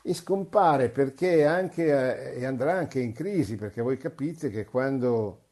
[0.00, 5.42] E scompare perché anche, e andrà anche in crisi, perché voi capite che quando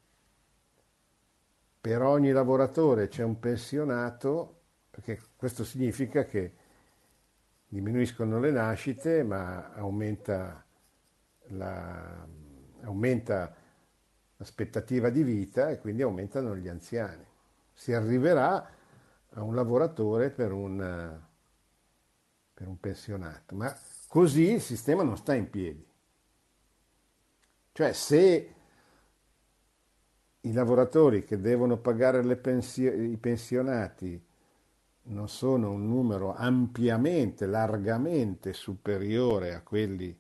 [1.79, 6.55] per ogni lavoratore c'è un pensionato, perché questo significa che
[7.69, 10.65] diminuiscono le nascite, ma aumenta,
[11.49, 12.27] la,
[12.83, 13.55] aumenta
[14.37, 17.25] l'aspettativa di vita e quindi aumentano gli anziani.
[17.73, 18.71] Si arriverà
[19.31, 21.21] a un lavoratore per un,
[22.55, 23.77] per un pensionato, ma
[24.09, 25.87] così il sistema non sta in piedi.
[27.73, 28.55] Cioè se
[30.41, 34.25] i lavoratori che devono pagare pensio- i pensionati
[35.09, 40.17] non sono un numero ampiamente, largamente superiore a quelli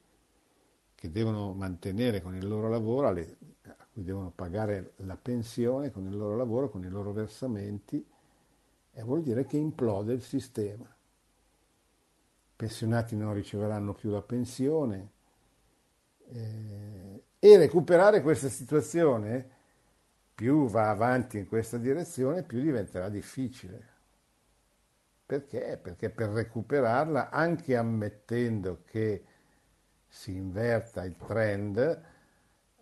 [0.94, 3.14] che devono mantenere con il loro lavoro, a
[3.92, 8.04] cui devono pagare la pensione con il loro lavoro, con i loro versamenti,
[8.92, 10.84] e vuol dire che implode il sistema.
[10.84, 15.10] I pensionati non riceveranno più la pensione
[16.28, 19.54] eh, e recuperare questa situazione,
[20.34, 23.94] più va avanti in questa direzione, più diventerà difficile.
[25.26, 25.76] Perché?
[25.82, 29.24] Perché per recuperarla, anche ammettendo che
[30.06, 32.02] si inverta il trend,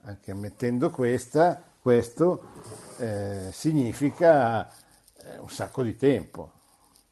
[0.03, 2.51] anche ammettendo questa, questo
[2.99, 6.53] eh, significa eh, un sacco di tempo,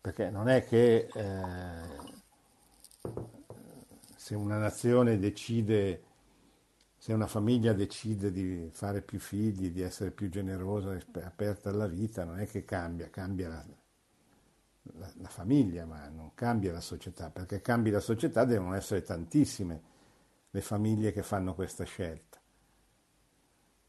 [0.02, 2.10] perché non è che eh,
[4.14, 6.02] se una nazione decide
[7.02, 12.22] se una famiglia decide di fare più figli, di essere più generosa aperta alla vita,
[12.22, 13.66] non è che cambia, cambia la,
[14.82, 19.82] la, la, famiglia, ma non cambia la società, perché cambi la società devono essere tantissime
[20.50, 22.38] le famiglie che fanno questa scelta.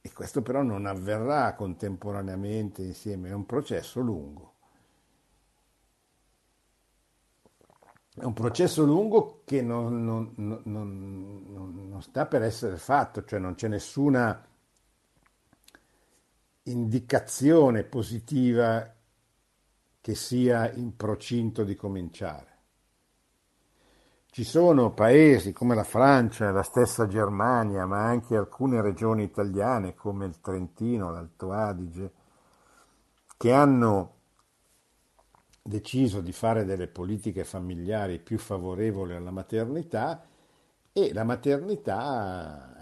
[0.02, 4.52] E questo però non avverrà contemporaneamente insieme, è un processo lungo.
[8.16, 13.56] È un processo lungo che non, non, non, non, sta per essere fatto, cioè non
[13.56, 14.46] c'è nessuna
[16.64, 18.94] indicazione positiva
[20.04, 22.58] che sia in procinto di cominciare.
[24.30, 30.26] Ci sono paesi come la Francia, la stessa Germania, ma anche alcune regioni italiane come
[30.26, 32.12] il Trentino, l'Alto Adige,
[33.38, 34.16] che hanno
[35.62, 40.22] deciso di fare delle politiche familiari più favorevoli alla maternità
[40.92, 42.76] e la maternità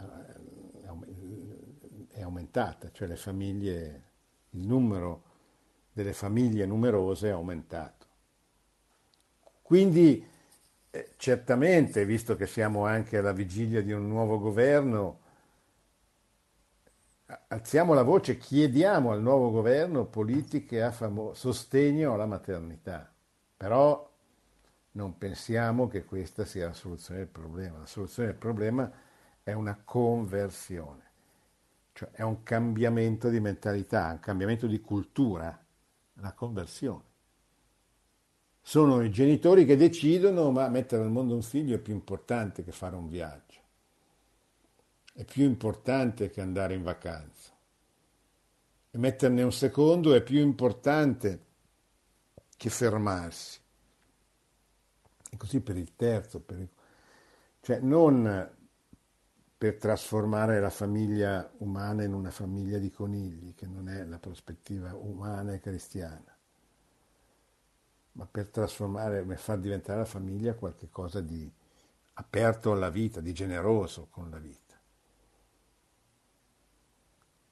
[2.08, 4.10] è aumentata, cioè le famiglie,
[4.50, 5.30] il numero
[6.02, 8.06] delle famiglie numerose è aumentato.
[9.62, 10.26] Quindi
[10.90, 15.20] eh, certamente, visto che siamo anche alla vigilia di un nuovo governo,
[17.48, 23.10] alziamo la voce, chiediamo al nuovo governo politiche a famo- sostegno alla maternità,
[23.56, 24.10] però
[24.94, 27.80] non pensiamo che questa sia la soluzione del problema.
[27.80, 28.92] La soluzione del problema
[29.44, 31.04] è una conversione,
[31.94, 35.61] cioè è un cambiamento di mentalità, un cambiamento di cultura,
[36.22, 37.10] la conversione.
[38.62, 42.72] Sono i genitori che decidono, ma mettere al mondo un figlio è più importante che
[42.72, 43.62] fare un viaggio
[45.14, 47.52] è più importante che andare in vacanza.
[48.94, 51.46] E metterne un secondo è più importante
[52.58, 53.60] che fermarsi.
[55.30, 56.68] E così per il terzo, per il...
[57.62, 58.58] cioè non
[59.62, 64.96] per trasformare la famiglia umana in una famiglia di conigli, che non è la prospettiva
[64.96, 66.36] umana e cristiana,
[68.14, 71.48] ma per trasformare, per far diventare la famiglia qualcosa di
[72.14, 74.82] aperto alla vita, di generoso con la vita.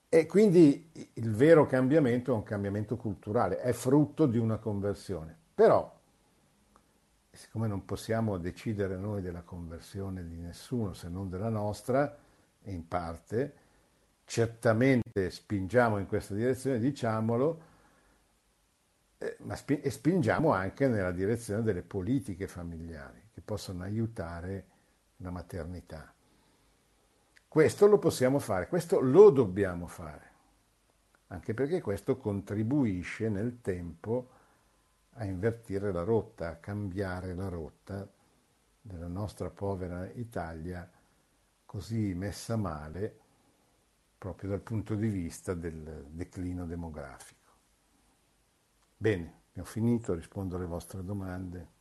[0.09, 5.37] E quindi il vero cambiamento è un cambiamento culturale, è frutto di una conversione.
[5.53, 5.98] Però,
[7.39, 12.17] siccome non possiamo decidere noi della conversione di nessuno se non della nostra,
[12.63, 13.53] in parte,
[14.25, 17.61] certamente spingiamo in questa direzione, diciamolo,
[19.19, 24.65] eh, ma spi- e spingiamo anche nella direzione delle politiche familiari che possono aiutare
[25.17, 26.13] la maternità.
[27.47, 30.31] Questo lo possiamo fare, questo lo dobbiamo fare,
[31.27, 34.31] anche perché questo contribuisce nel tempo
[35.13, 38.07] a invertire la rotta, a cambiare la rotta
[38.81, 40.89] della nostra povera Italia
[41.65, 43.19] così messa male
[44.17, 47.37] proprio dal punto di vista del declino demografico.
[48.97, 51.77] Bene, ho finito, rispondo alle vostre domande.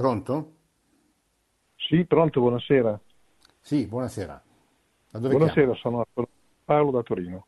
[0.00, 0.52] Pronto?
[1.76, 2.98] Sì, pronto, buonasera.
[3.60, 4.42] Sì, buonasera.
[5.10, 5.74] Buonasera, chiamo?
[5.74, 6.06] sono
[6.64, 7.44] Paolo da Torino.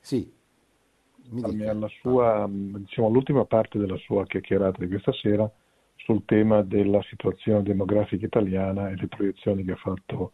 [0.00, 0.32] Sì.
[1.66, 5.50] Alla sua, diciamo, all'ultima parte della sua chiacchierata di questa sera
[5.96, 10.32] sul tema della situazione demografica italiana e le proiezioni che ha fatto,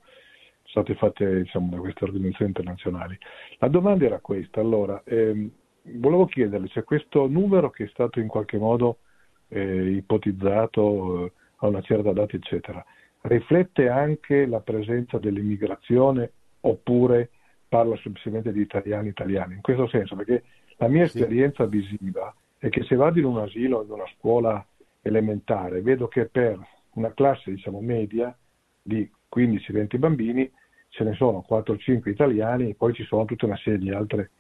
[0.63, 3.19] sono state fatte diciamo, da queste organizzazioni internazionali.
[3.59, 5.51] La domanda era questa, allora, ehm,
[5.95, 8.99] volevo chiederle, c'è questo numero che è stato in qualche modo
[9.51, 12.85] eh, ipotizzato eh, a una certa data, eccetera,
[13.23, 17.31] riflette anche la presenza dell'immigrazione oppure
[17.69, 19.55] parla semplicemente di italiani italiani?
[19.55, 20.43] In questo senso, perché
[20.79, 21.19] la mia sì.
[21.19, 24.65] esperienza visiva è che se vado in un asilo o in una scuola
[25.03, 26.59] elementare, vedo che per
[26.95, 28.37] una classe, diciamo, media
[28.83, 30.51] di 15-20 bambini
[30.89, 34.31] ce ne sono 4-5 italiani e poi ci sono tutta una serie di altre,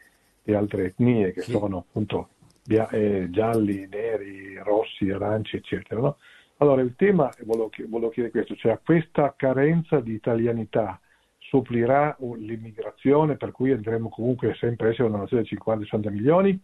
[0.43, 1.53] di altre etnie che sì.
[1.53, 2.29] sono appunto
[2.77, 6.01] eh, gialli, neri, rossi, aranci, eccetera.
[6.01, 6.17] No?
[6.59, 11.01] Allora il tema, volevo, volevo chiedere questo, cioè questa carenza di italianità
[11.39, 16.63] supplirà l'immigrazione per cui andremo comunque sempre a essere una nazione di 50-60 milioni?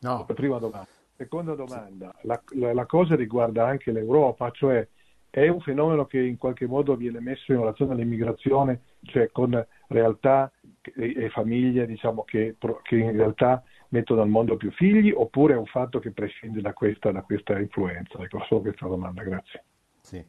[0.00, 0.26] No.
[0.26, 0.88] Prima domanda.
[1.16, 4.86] Seconda domanda, la, la, la, cosa riguarda anche l'Europa, cioè
[5.30, 10.50] è un fenomeno che in qualche modo viene messo in relazione all'immigrazione, cioè con realtà
[10.94, 13.62] e, famiglie diciamo, che, che, in realtà
[13.94, 17.56] mettono al mondo più figli oppure è un fatto che prescinde da questa, da questa
[17.60, 18.18] influenza?
[18.18, 19.64] Ecco, solo questa domanda, grazie.
[20.00, 20.24] Sì.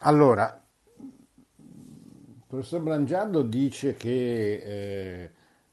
[0.00, 0.62] Allora,
[1.56, 5.30] il professor Brangiardo dice che eh,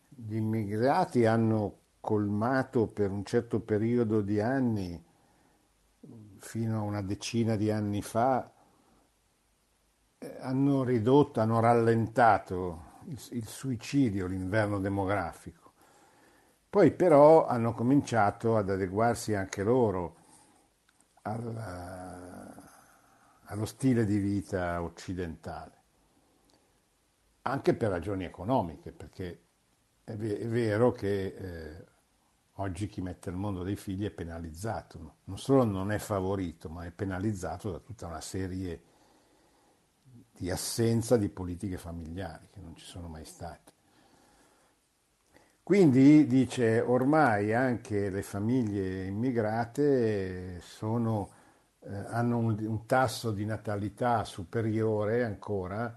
[0.07, 5.03] gli immigrati hanno colmato per un certo periodo di anni,
[6.39, 8.49] fino a una decina di anni fa,
[10.17, 15.66] eh, hanno ridotto, hanno rallentato il, il suicidio, l'inverno demografico.
[16.77, 20.15] Poi però hanno cominciato ad adeguarsi anche loro
[21.23, 22.53] al,
[23.45, 25.81] allo stile di vita occidentale,
[27.41, 29.45] anche per ragioni economiche, perché
[30.03, 31.85] è, vero che eh,
[32.57, 36.85] oggi chi mette al mondo dei figli è penalizzato, non solo non è favorito, ma
[36.85, 38.83] è penalizzato da tutta una serie
[40.31, 43.66] di assenza di politiche familiari che non ci sono mai state.
[45.67, 51.29] Quindi dice ormai anche le famiglie immigrate sono,
[51.81, 55.93] eh, hanno un, un tasso di natalità superiore ancora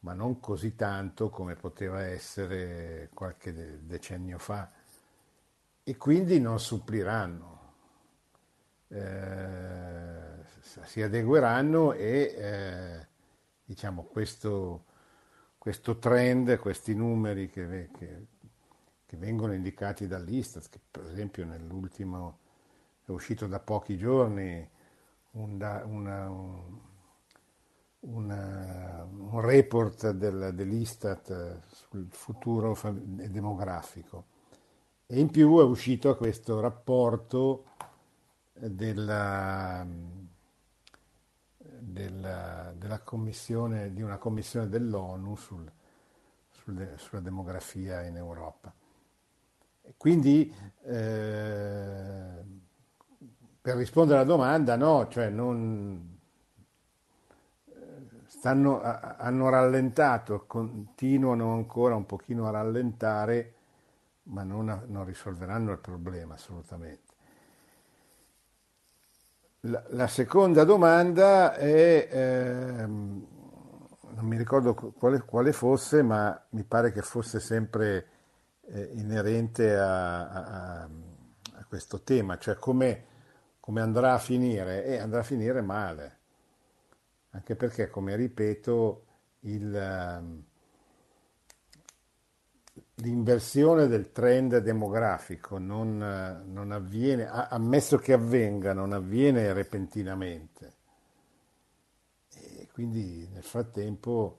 [0.00, 4.70] ma non così tanto come poteva essere qualche decennio fa.
[5.82, 7.72] E quindi non suppliranno,
[8.88, 10.44] eh,
[10.84, 13.06] si adegueranno e eh,
[13.64, 14.84] diciamo questo,
[15.56, 18.26] questo, trend, questi numeri che, che,
[19.16, 22.38] che, vengono indicati dall'Istat, che per esempio nell'ultimo
[23.04, 24.68] è uscito da pochi giorni
[25.32, 26.80] un, una, un
[27.98, 34.26] una, un report del, dell'Istat sul futuro demografico
[35.06, 37.64] e in più è uscito questo rapporto
[38.52, 39.86] della,
[41.58, 45.70] della, della commissione, di una commissione dell'ONU sul,
[46.50, 48.72] sul, sulla demografia in Europa.
[49.96, 50.52] Quindi
[50.84, 52.44] eh,
[53.60, 56.16] per rispondere alla domanda no, cioè non,
[58.46, 63.54] stanno, hanno rallentato, continuano ancora un pochino a rallentare,
[64.24, 67.14] ma non, non risolveranno il problema assolutamente.
[69.60, 73.26] La, seconda domanda è, ehm,
[74.14, 78.06] non mi ricordo quale, quale, fosse, ma mi pare che fosse sempre
[78.68, 83.04] eh, inerente a, a, a, questo tema, cioè come,
[83.60, 84.84] come andrà a finire?
[84.84, 86.16] E andrà a finire male
[87.36, 89.04] anche perché, come ripeto,
[89.40, 90.44] il, ehm,
[92.94, 95.98] l'inversione del trend demografico non,
[96.46, 100.74] non, avviene, ammesso che avvenga, non avviene repentinamente.
[102.32, 104.38] E quindi nel frattempo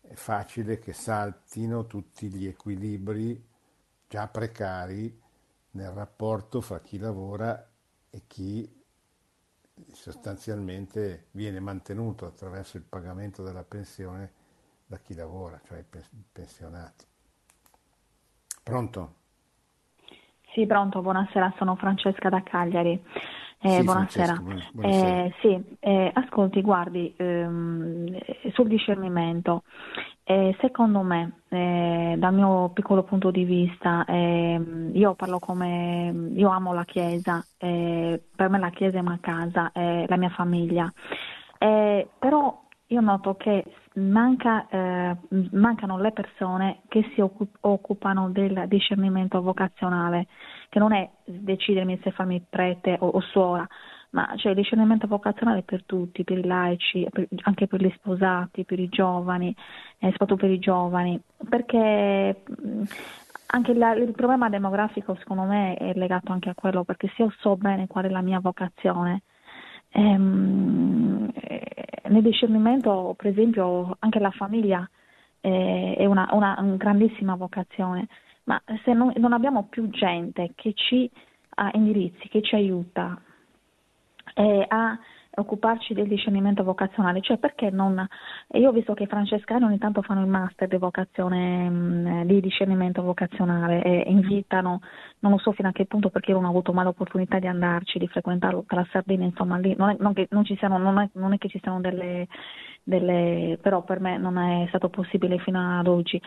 [0.00, 3.46] è facile che saltino tutti gli equilibri
[4.08, 5.20] già precari
[5.72, 7.70] nel rapporto fra chi lavora
[8.10, 8.76] e chi
[9.92, 14.32] sostanzialmente viene mantenuto attraverso il pagamento della pensione
[14.86, 15.84] da chi lavora, cioè i
[16.32, 17.04] pensionati.
[18.62, 19.14] Pronto?
[20.54, 23.00] Sì, pronto, buonasera, sono Francesca da Cagliari.
[23.60, 24.42] Eh, sì, buonasera.
[24.72, 25.24] buonasera.
[25.24, 28.18] Eh, sì, eh, ascolti, guardi, ehm,
[28.52, 29.64] sul discernimento,
[30.30, 36.50] eh, secondo me, eh, dal mio piccolo punto di vista, ehm, io parlo come, io
[36.50, 40.92] amo la Chiesa, eh, per me la Chiesa è una casa, è la mia famiglia,
[41.58, 43.64] però io noto che
[43.94, 44.66] manca,
[45.52, 50.26] mancano le persone che si occupano del discernimento vocazionale
[50.68, 53.66] che non è decidermi se farmi prete o, o suora,
[54.10, 58.64] ma c'è il discernimento vocazionale per tutti, per i laici, per, anche per gli sposati,
[58.64, 59.54] per i giovani,
[59.98, 62.82] eh, soprattutto per i giovani, perché mh,
[63.46, 67.32] anche la, il problema demografico secondo me è legato anche a quello, perché se io
[67.38, 69.22] so bene qual è la mia vocazione,
[69.90, 71.30] ehm,
[72.08, 74.88] nel discernimento per esempio anche la famiglia
[75.40, 78.06] eh, è una, una, una grandissima vocazione.
[78.44, 81.10] Ma se non, non abbiamo più gente che ci
[81.56, 83.20] ha indirizzi, che ci aiuta
[84.34, 84.98] eh, a
[85.38, 88.06] occuparci del discernimento vocazionale, cioè perché non...
[88.52, 93.02] Io ho visto che i francescani ogni tanto fanno il master di vocazione, di discernimento
[93.02, 94.80] vocazionale e invitano,
[95.20, 97.46] non lo so fino a che punto perché io non ho avuto mai l'opportunità di
[97.46, 101.08] andarci, di frequentarlo tra la Sardegna, insomma lì, non è, non non siano, non è,
[101.12, 102.26] non è che ci siano delle,
[102.88, 106.20] delle, però per me non è stato possibile fino ad oggi.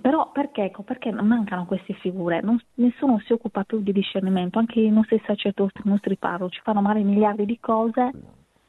[0.00, 0.64] Però perché?
[0.64, 5.22] Ecco, perché mancano queste figure, non, nessuno si occupa più di discernimento, anche i nostri
[5.24, 8.10] sacerdoti, i nostri parroci fanno magari miliardi di cose,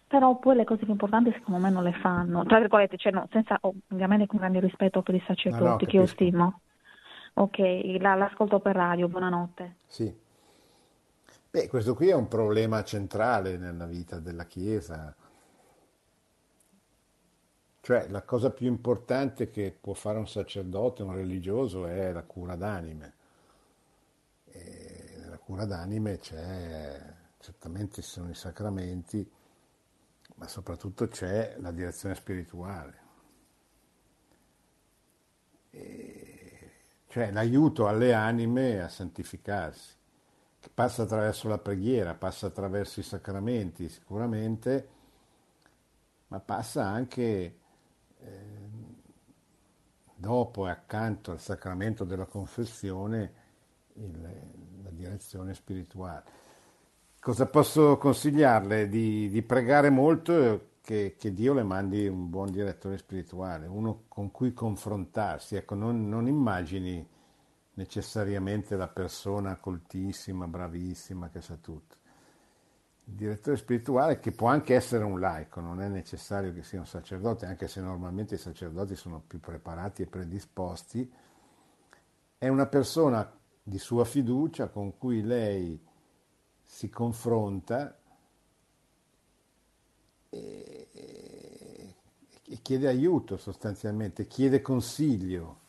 [0.08, 3.28] però poi le cose più importanti secondo me non le fanno, tra virgolette, cioè no,
[3.32, 6.60] senza ovviamente con grande rispetto per i sacerdoti no, no, che io stimo.
[7.38, 7.58] Ok,
[8.00, 9.76] la, l'ascolto per radio, buonanotte.
[9.88, 10.14] Sì.
[11.50, 15.16] Beh, questo qui è un problema centrale nella vita della Chiesa.
[17.86, 22.56] Cioè, la cosa più importante che può fare un sacerdote, un religioso, è la cura
[22.56, 23.14] d'anime.
[24.46, 27.00] E nella cura d'anime c'è,
[27.38, 29.32] certamente ci sono i sacramenti,
[30.34, 33.00] ma soprattutto c'è la direzione spirituale.
[35.70, 36.72] E
[37.10, 39.94] cioè l'aiuto alle anime a santificarsi,
[40.60, 44.90] che passa attraverso la preghiera, passa attraverso i sacramenti sicuramente,
[46.30, 47.60] ma passa anche
[50.16, 53.44] dopo e accanto al sacramento della confessione
[53.94, 54.22] il,
[54.84, 56.24] la direzione spirituale.
[57.20, 58.88] Cosa posso consigliarle?
[58.88, 64.32] Di, di pregare molto che, che, Dio le mandi un buon direttore spirituale, uno con
[64.32, 65.56] cui confrontarsi.
[65.56, 67.08] Ecco, non, non immagini
[67.74, 71.98] necessariamente la persona coltissima, bravissima, che sa tutto.
[73.08, 76.88] Il direttore spirituale, che può anche essere un laico, non è necessario che sia un
[76.88, 81.12] sacerdote, anche se normalmente i sacerdoti sono più preparati e predisposti,
[82.38, 83.32] è una persona
[83.62, 85.80] di sua fiducia con cui lei
[86.64, 87.97] si confronta
[90.30, 90.88] e,
[92.62, 95.60] chiede aiuto sostanzialmente, chiede consiglio,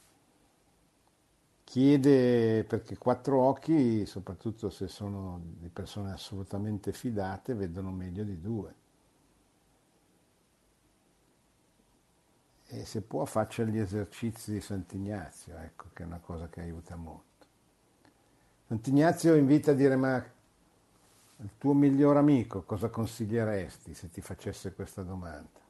[1.66, 8.74] chiede perché quattro occhi, soprattutto se sono di persone assolutamente fidate, vedono meglio di due.
[12.68, 16.94] E se può faccia gli esercizi di Sant'Ignazio, ecco, che è una cosa che aiuta
[16.94, 17.46] molto.
[18.68, 20.24] Sant'Ignazio invita a dire ma
[21.38, 25.60] il tuo miglior amico cosa consiglieresti se ti facesse questa domanda?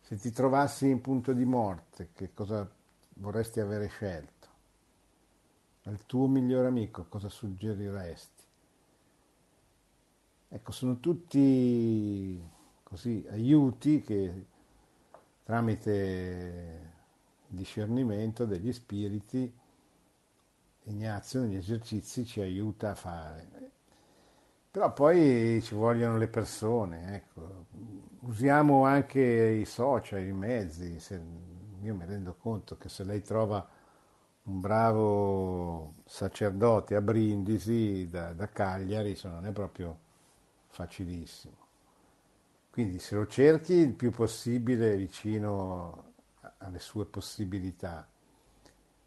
[0.00, 2.68] Se ti trovassi in punto di morte, che cosa
[3.14, 4.48] vorresti avere scelto?
[5.84, 8.42] Al tuo miglior amico cosa suggeriresti?
[10.48, 12.40] Ecco, sono tutti
[12.82, 14.46] così aiuti che
[15.44, 16.90] tramite
[17.46, 19.60] discernimento degli spiriti
[20.84, 23.70] Ignazio negli esercizi ci aiuta a fare.
[24.70, 27.66] Però poi ci vogliono le persone, ecco.
[28.20, 30.98] usiamo anche i social, i mezzi.
[30.98, 31.20] Se,
[31.82, 33.66] io mi rendo conto che se lei trova
[34.44, 39.98] un bravo sacerdote a Brindisi da, da Cagliari, non è proprio
[40.68, 41.56] facilissimo.
[42.70, 46.12] Quindi se lo cerchi il più possibile vicino
[46.58, 48.08] alle sue possibilità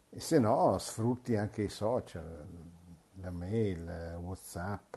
[0.08, 2.46] e se no sfrutti anche i social,
[3.14, 4.96] la mail, Whatsapp,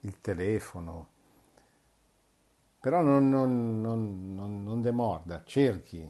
[0.00, 1.08] il telefono.
[2.78, 6.08] Però non, non, non, non demorda, cerchi,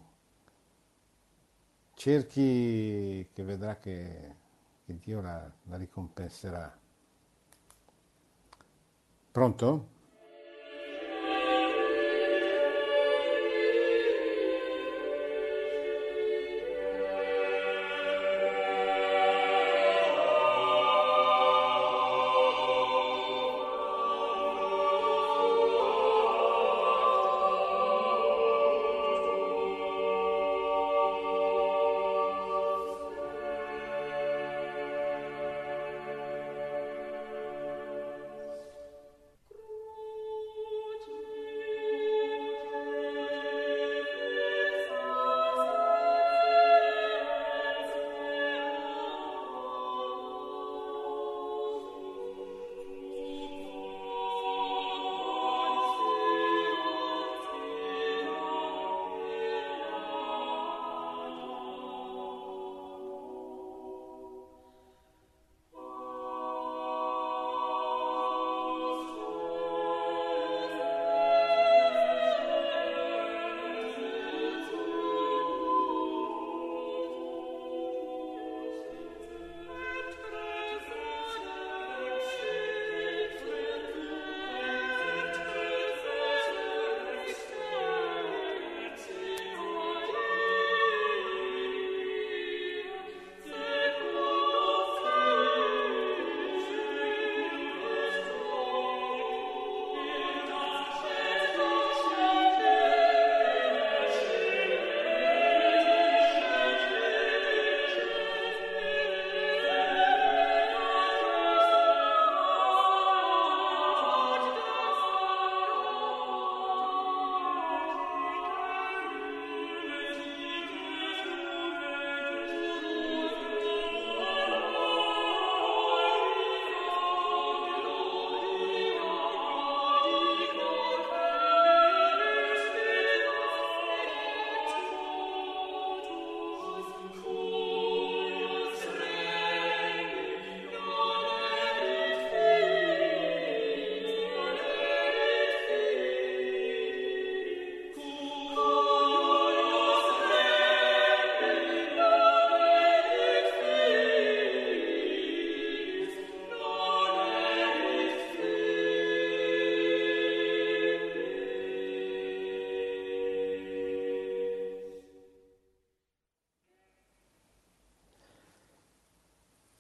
[2.03, 4.35] cerchi che vedrà che,
[4.85, 6.77] che Dio la, la ricompenserà.
[9.31, 9.89] Pronto?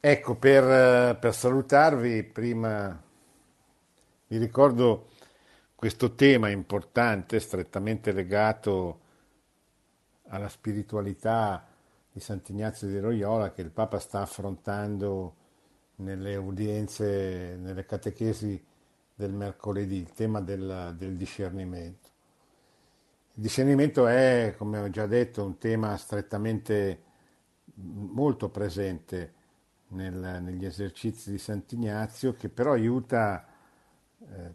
[0.04, 3.00] Ecco, per, per salutarvi, prima
[4.26, 5.10] vi ricordo
[5.76, 9.00] questo tema importante, strettamente legato
[10.30, 11.64] alla spiritualità
[12.10, 15.36] di Sant'Ignazio di Loyola che il Papa sta affrontando
[15.98, 18.60] nelle udienze, nelle catechesi
[19.14, 22.08] del mercoledì, il tema del, del discernimento.
[23.34, 27.02] Il discernimento è, come ho già detto, un tema strettamente
[27.74, 29.34] molto presente
[29.92, 33.46] nel, negli esercizi di Sant'Ignazio che però aiuta
[34.18, 34.54] eh,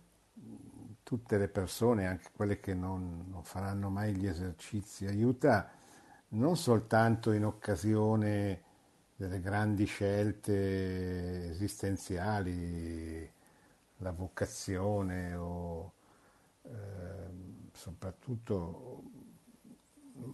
[1.04, 5.70] tutte le persone, anche quelle che non, non, faranno mai gli esercizi, aiuta
[6.30, 8.62] non soltanto in occasione
[9.16, 13.32] delle grandi scelte esistenziali,
[14.00, 15.94] la vocazione o
[16.64, 16.70] eh,
[17.72, 19.04] soprattutto,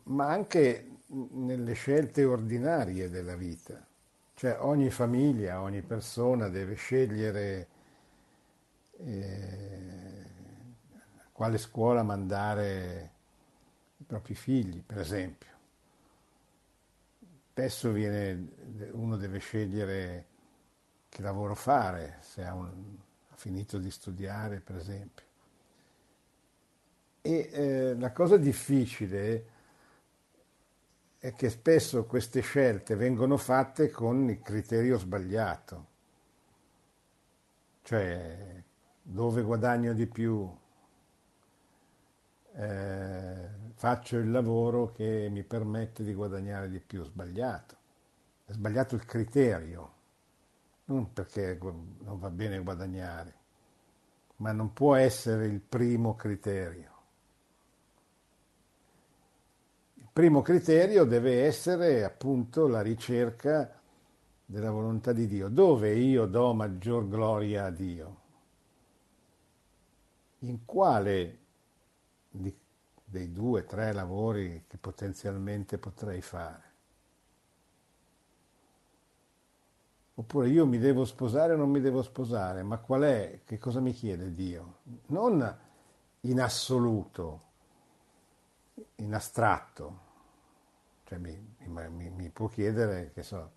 [0.06, 3.86] ma anche nelle scelte ordinarie della vita.
[4.44, 7.68] Cioè ogni famiglia, ogni persona deve scegliere
[8.98, 10.26] eh,
[11.32, 13.12] quale scuola mandare
[13.96, 15.50] i propri figli, per esempio.
[17.52, 18.50] Spesso viene,
[18.92, 20.26] uno deve scegliere
[21.08, 22.98] che lavoro fare, se ha, un,
[23.30, 25.26] ha finito di studiare, per esempio.
[27.22, 29.46] E eh, la cosa difficile
[31.24, 35.88] è che spesso queste scelte vengono fatte con il criterio sbagliato,
[37.84, 38.62] cioè
[39.02, 40.54] dove guadagno di più,
[42.56, 47.78] eh, faccio il lavoro che mi permette di guadagnare di più, sbagliato.
[48.44, 49.94] È sbagliato il criterio,
[50.88, 53.34] non perché non va bene guadagnare,
[54.38, 56.93] ma non può essere il primo criterio.
[60.14, 63.82] Primo criterio deve essere appunto la ricerca
[64.46, 65.50] della volontà di Dio.
[65.50, 68.22] Dove io do maggior gloria a Dio?
[70.40, 71.40] In quale
[72.30, 76.72] dei due, tre lavori che potenzialmente potrei fare?
[80.16, 82.62] Oppure io mi devo sposare o non mi devo sposare?
[82.62, 83.42] Ma qual è?
[83.44, 84.78] Che cosa mi chiede Dio?
[85.08, 85.58] Non
[86.22, 87.42] in assoluto,
[88.96, 90.00] in astratto,
[91.06, 93.52] cioè mi, mi, mi può chiedere che so,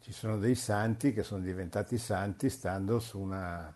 [0.00, 3.74] ci sono dei santi che sono diventati santi stando su una,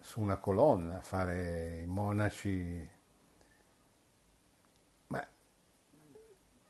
[0.00, 2.88] su una colonna, fare i monaci.
[5.08, 5.26] Ma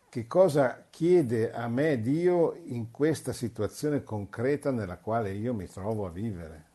[0.08, 6.06] che cosa chiede a me Dio in questa situazione concreta nella quale io mi trovo
[6.06, 6.72] a vivere?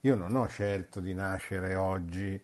[0.00, 2.38] Io non ho scelto di nascere oggi,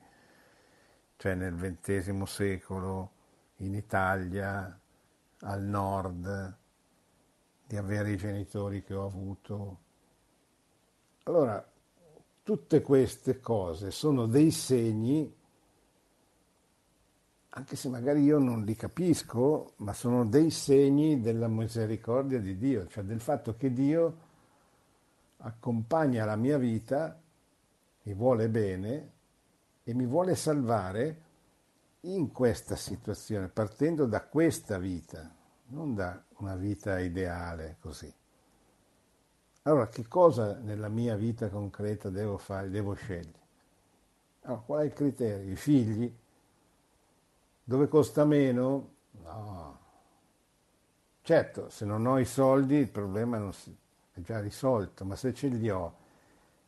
[1.20, 3.10] cioè nel XX secolo,
[3.56, 4.80] in Italia,
[5.40, 6.56] al nord,
[7.66, 9.78] di avere i genitori che ho avuto.
[11.24, 11.62] Allora,
[12.42, 15.30] tutte queste cose sono dei segni,
[17.50, 22.86] anche se magari io non li capisco, ma sono dei segni della misericordia di Dio,
[22.86, 24.16] cioè del fatto che Dio
[25.36, 27.20] accompagna la mia vita,
[28.04, 29.18] mi vuole bene
[29.90, 31.22] e mi vuole salvare
[32.02, 35.28] in questa situazione, partendo da questa vita,
[35.66, 38.12] non da una vita ideale così.
[39.62, 43.38] Allora, che cosa nella mia vita concreta devo fare, devo scegliere?
[44.42, 45.50] Allora, qual è il criterio?
[45.50, 46.16] I figli?
[47.64, 48.94] Dove costa meno?
[49.24, 49.78] No.
[51.20, 53.76] Certo, se non ho i soldi il problema si,
[54.12, 55.96] è già risolto, ma se ce li ho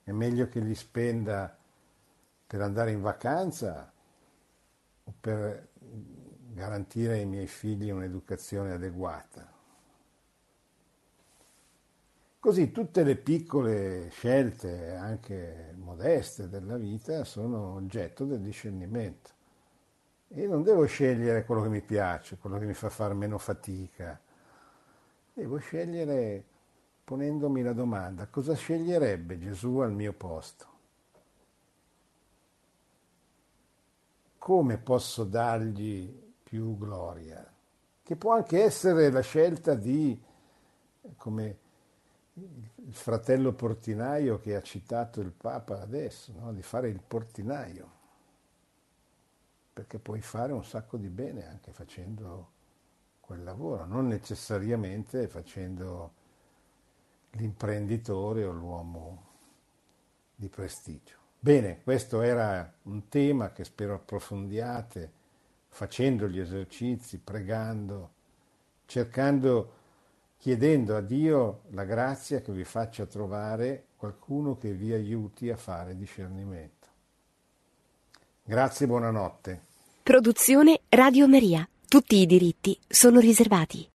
[0.02, 1.56] è meglio che li spenda
[2.53, 3.90] per andare in vacanza
[5.05, 5.68] o per
[6.53, 9.50] garantire ai miei figli un'educazione adeguata.
[12.38, 19.30] Così tutte le piccole scelte, anche modeste della vita, sono oggetto del discernimento.
[20.34, 24.20] Io non devo scegliere quello che mi piace, quello che mi fa fare meno fatica.
[25.32, 26.44] Devo scegliere
[27.03, 30.71] ponendomi la domanda, cosa sceglierebbe Gesù al mio posto?
[34.43, 36.12] Come posso dargli
[36.43, 37.49] più gloria?
[38.03, 40.20] Che può anche essere la scelta di,
[41.16, 41.59] come
[42.32, 46.53] il fratello portinaio che ha citato il Papa adesso, no?
[46.53, 47.90] di fare il portinaio,
[49.72, 52.51] perché puoi fare un sacco di bene anche facendo
[53.20, 56.14] quel lavoro, non necessariamente facendo
[57.30, 59.26] l'imprenditore o l'uomo
[60.34, 61.21] di prestigio.
[61.45, 65.11] Bene, questo era un tema che spero approfondiate,
[65.70, 68.11] facendo gli esercizi, pregando,
[68.86, 69.72] cercando
[70.38, 75.97] chiedendo a Dio la grazia che vi faccia trovare qualcuno che vi aiuti a fare
[75.97, 76.86] discernimento.
[78.45, 79.61] Grazie, buonanotte.
[80.05, 81.68] Produzione Radio Maria.
[81.88, 83.90] Tutti i diritti sono riservati.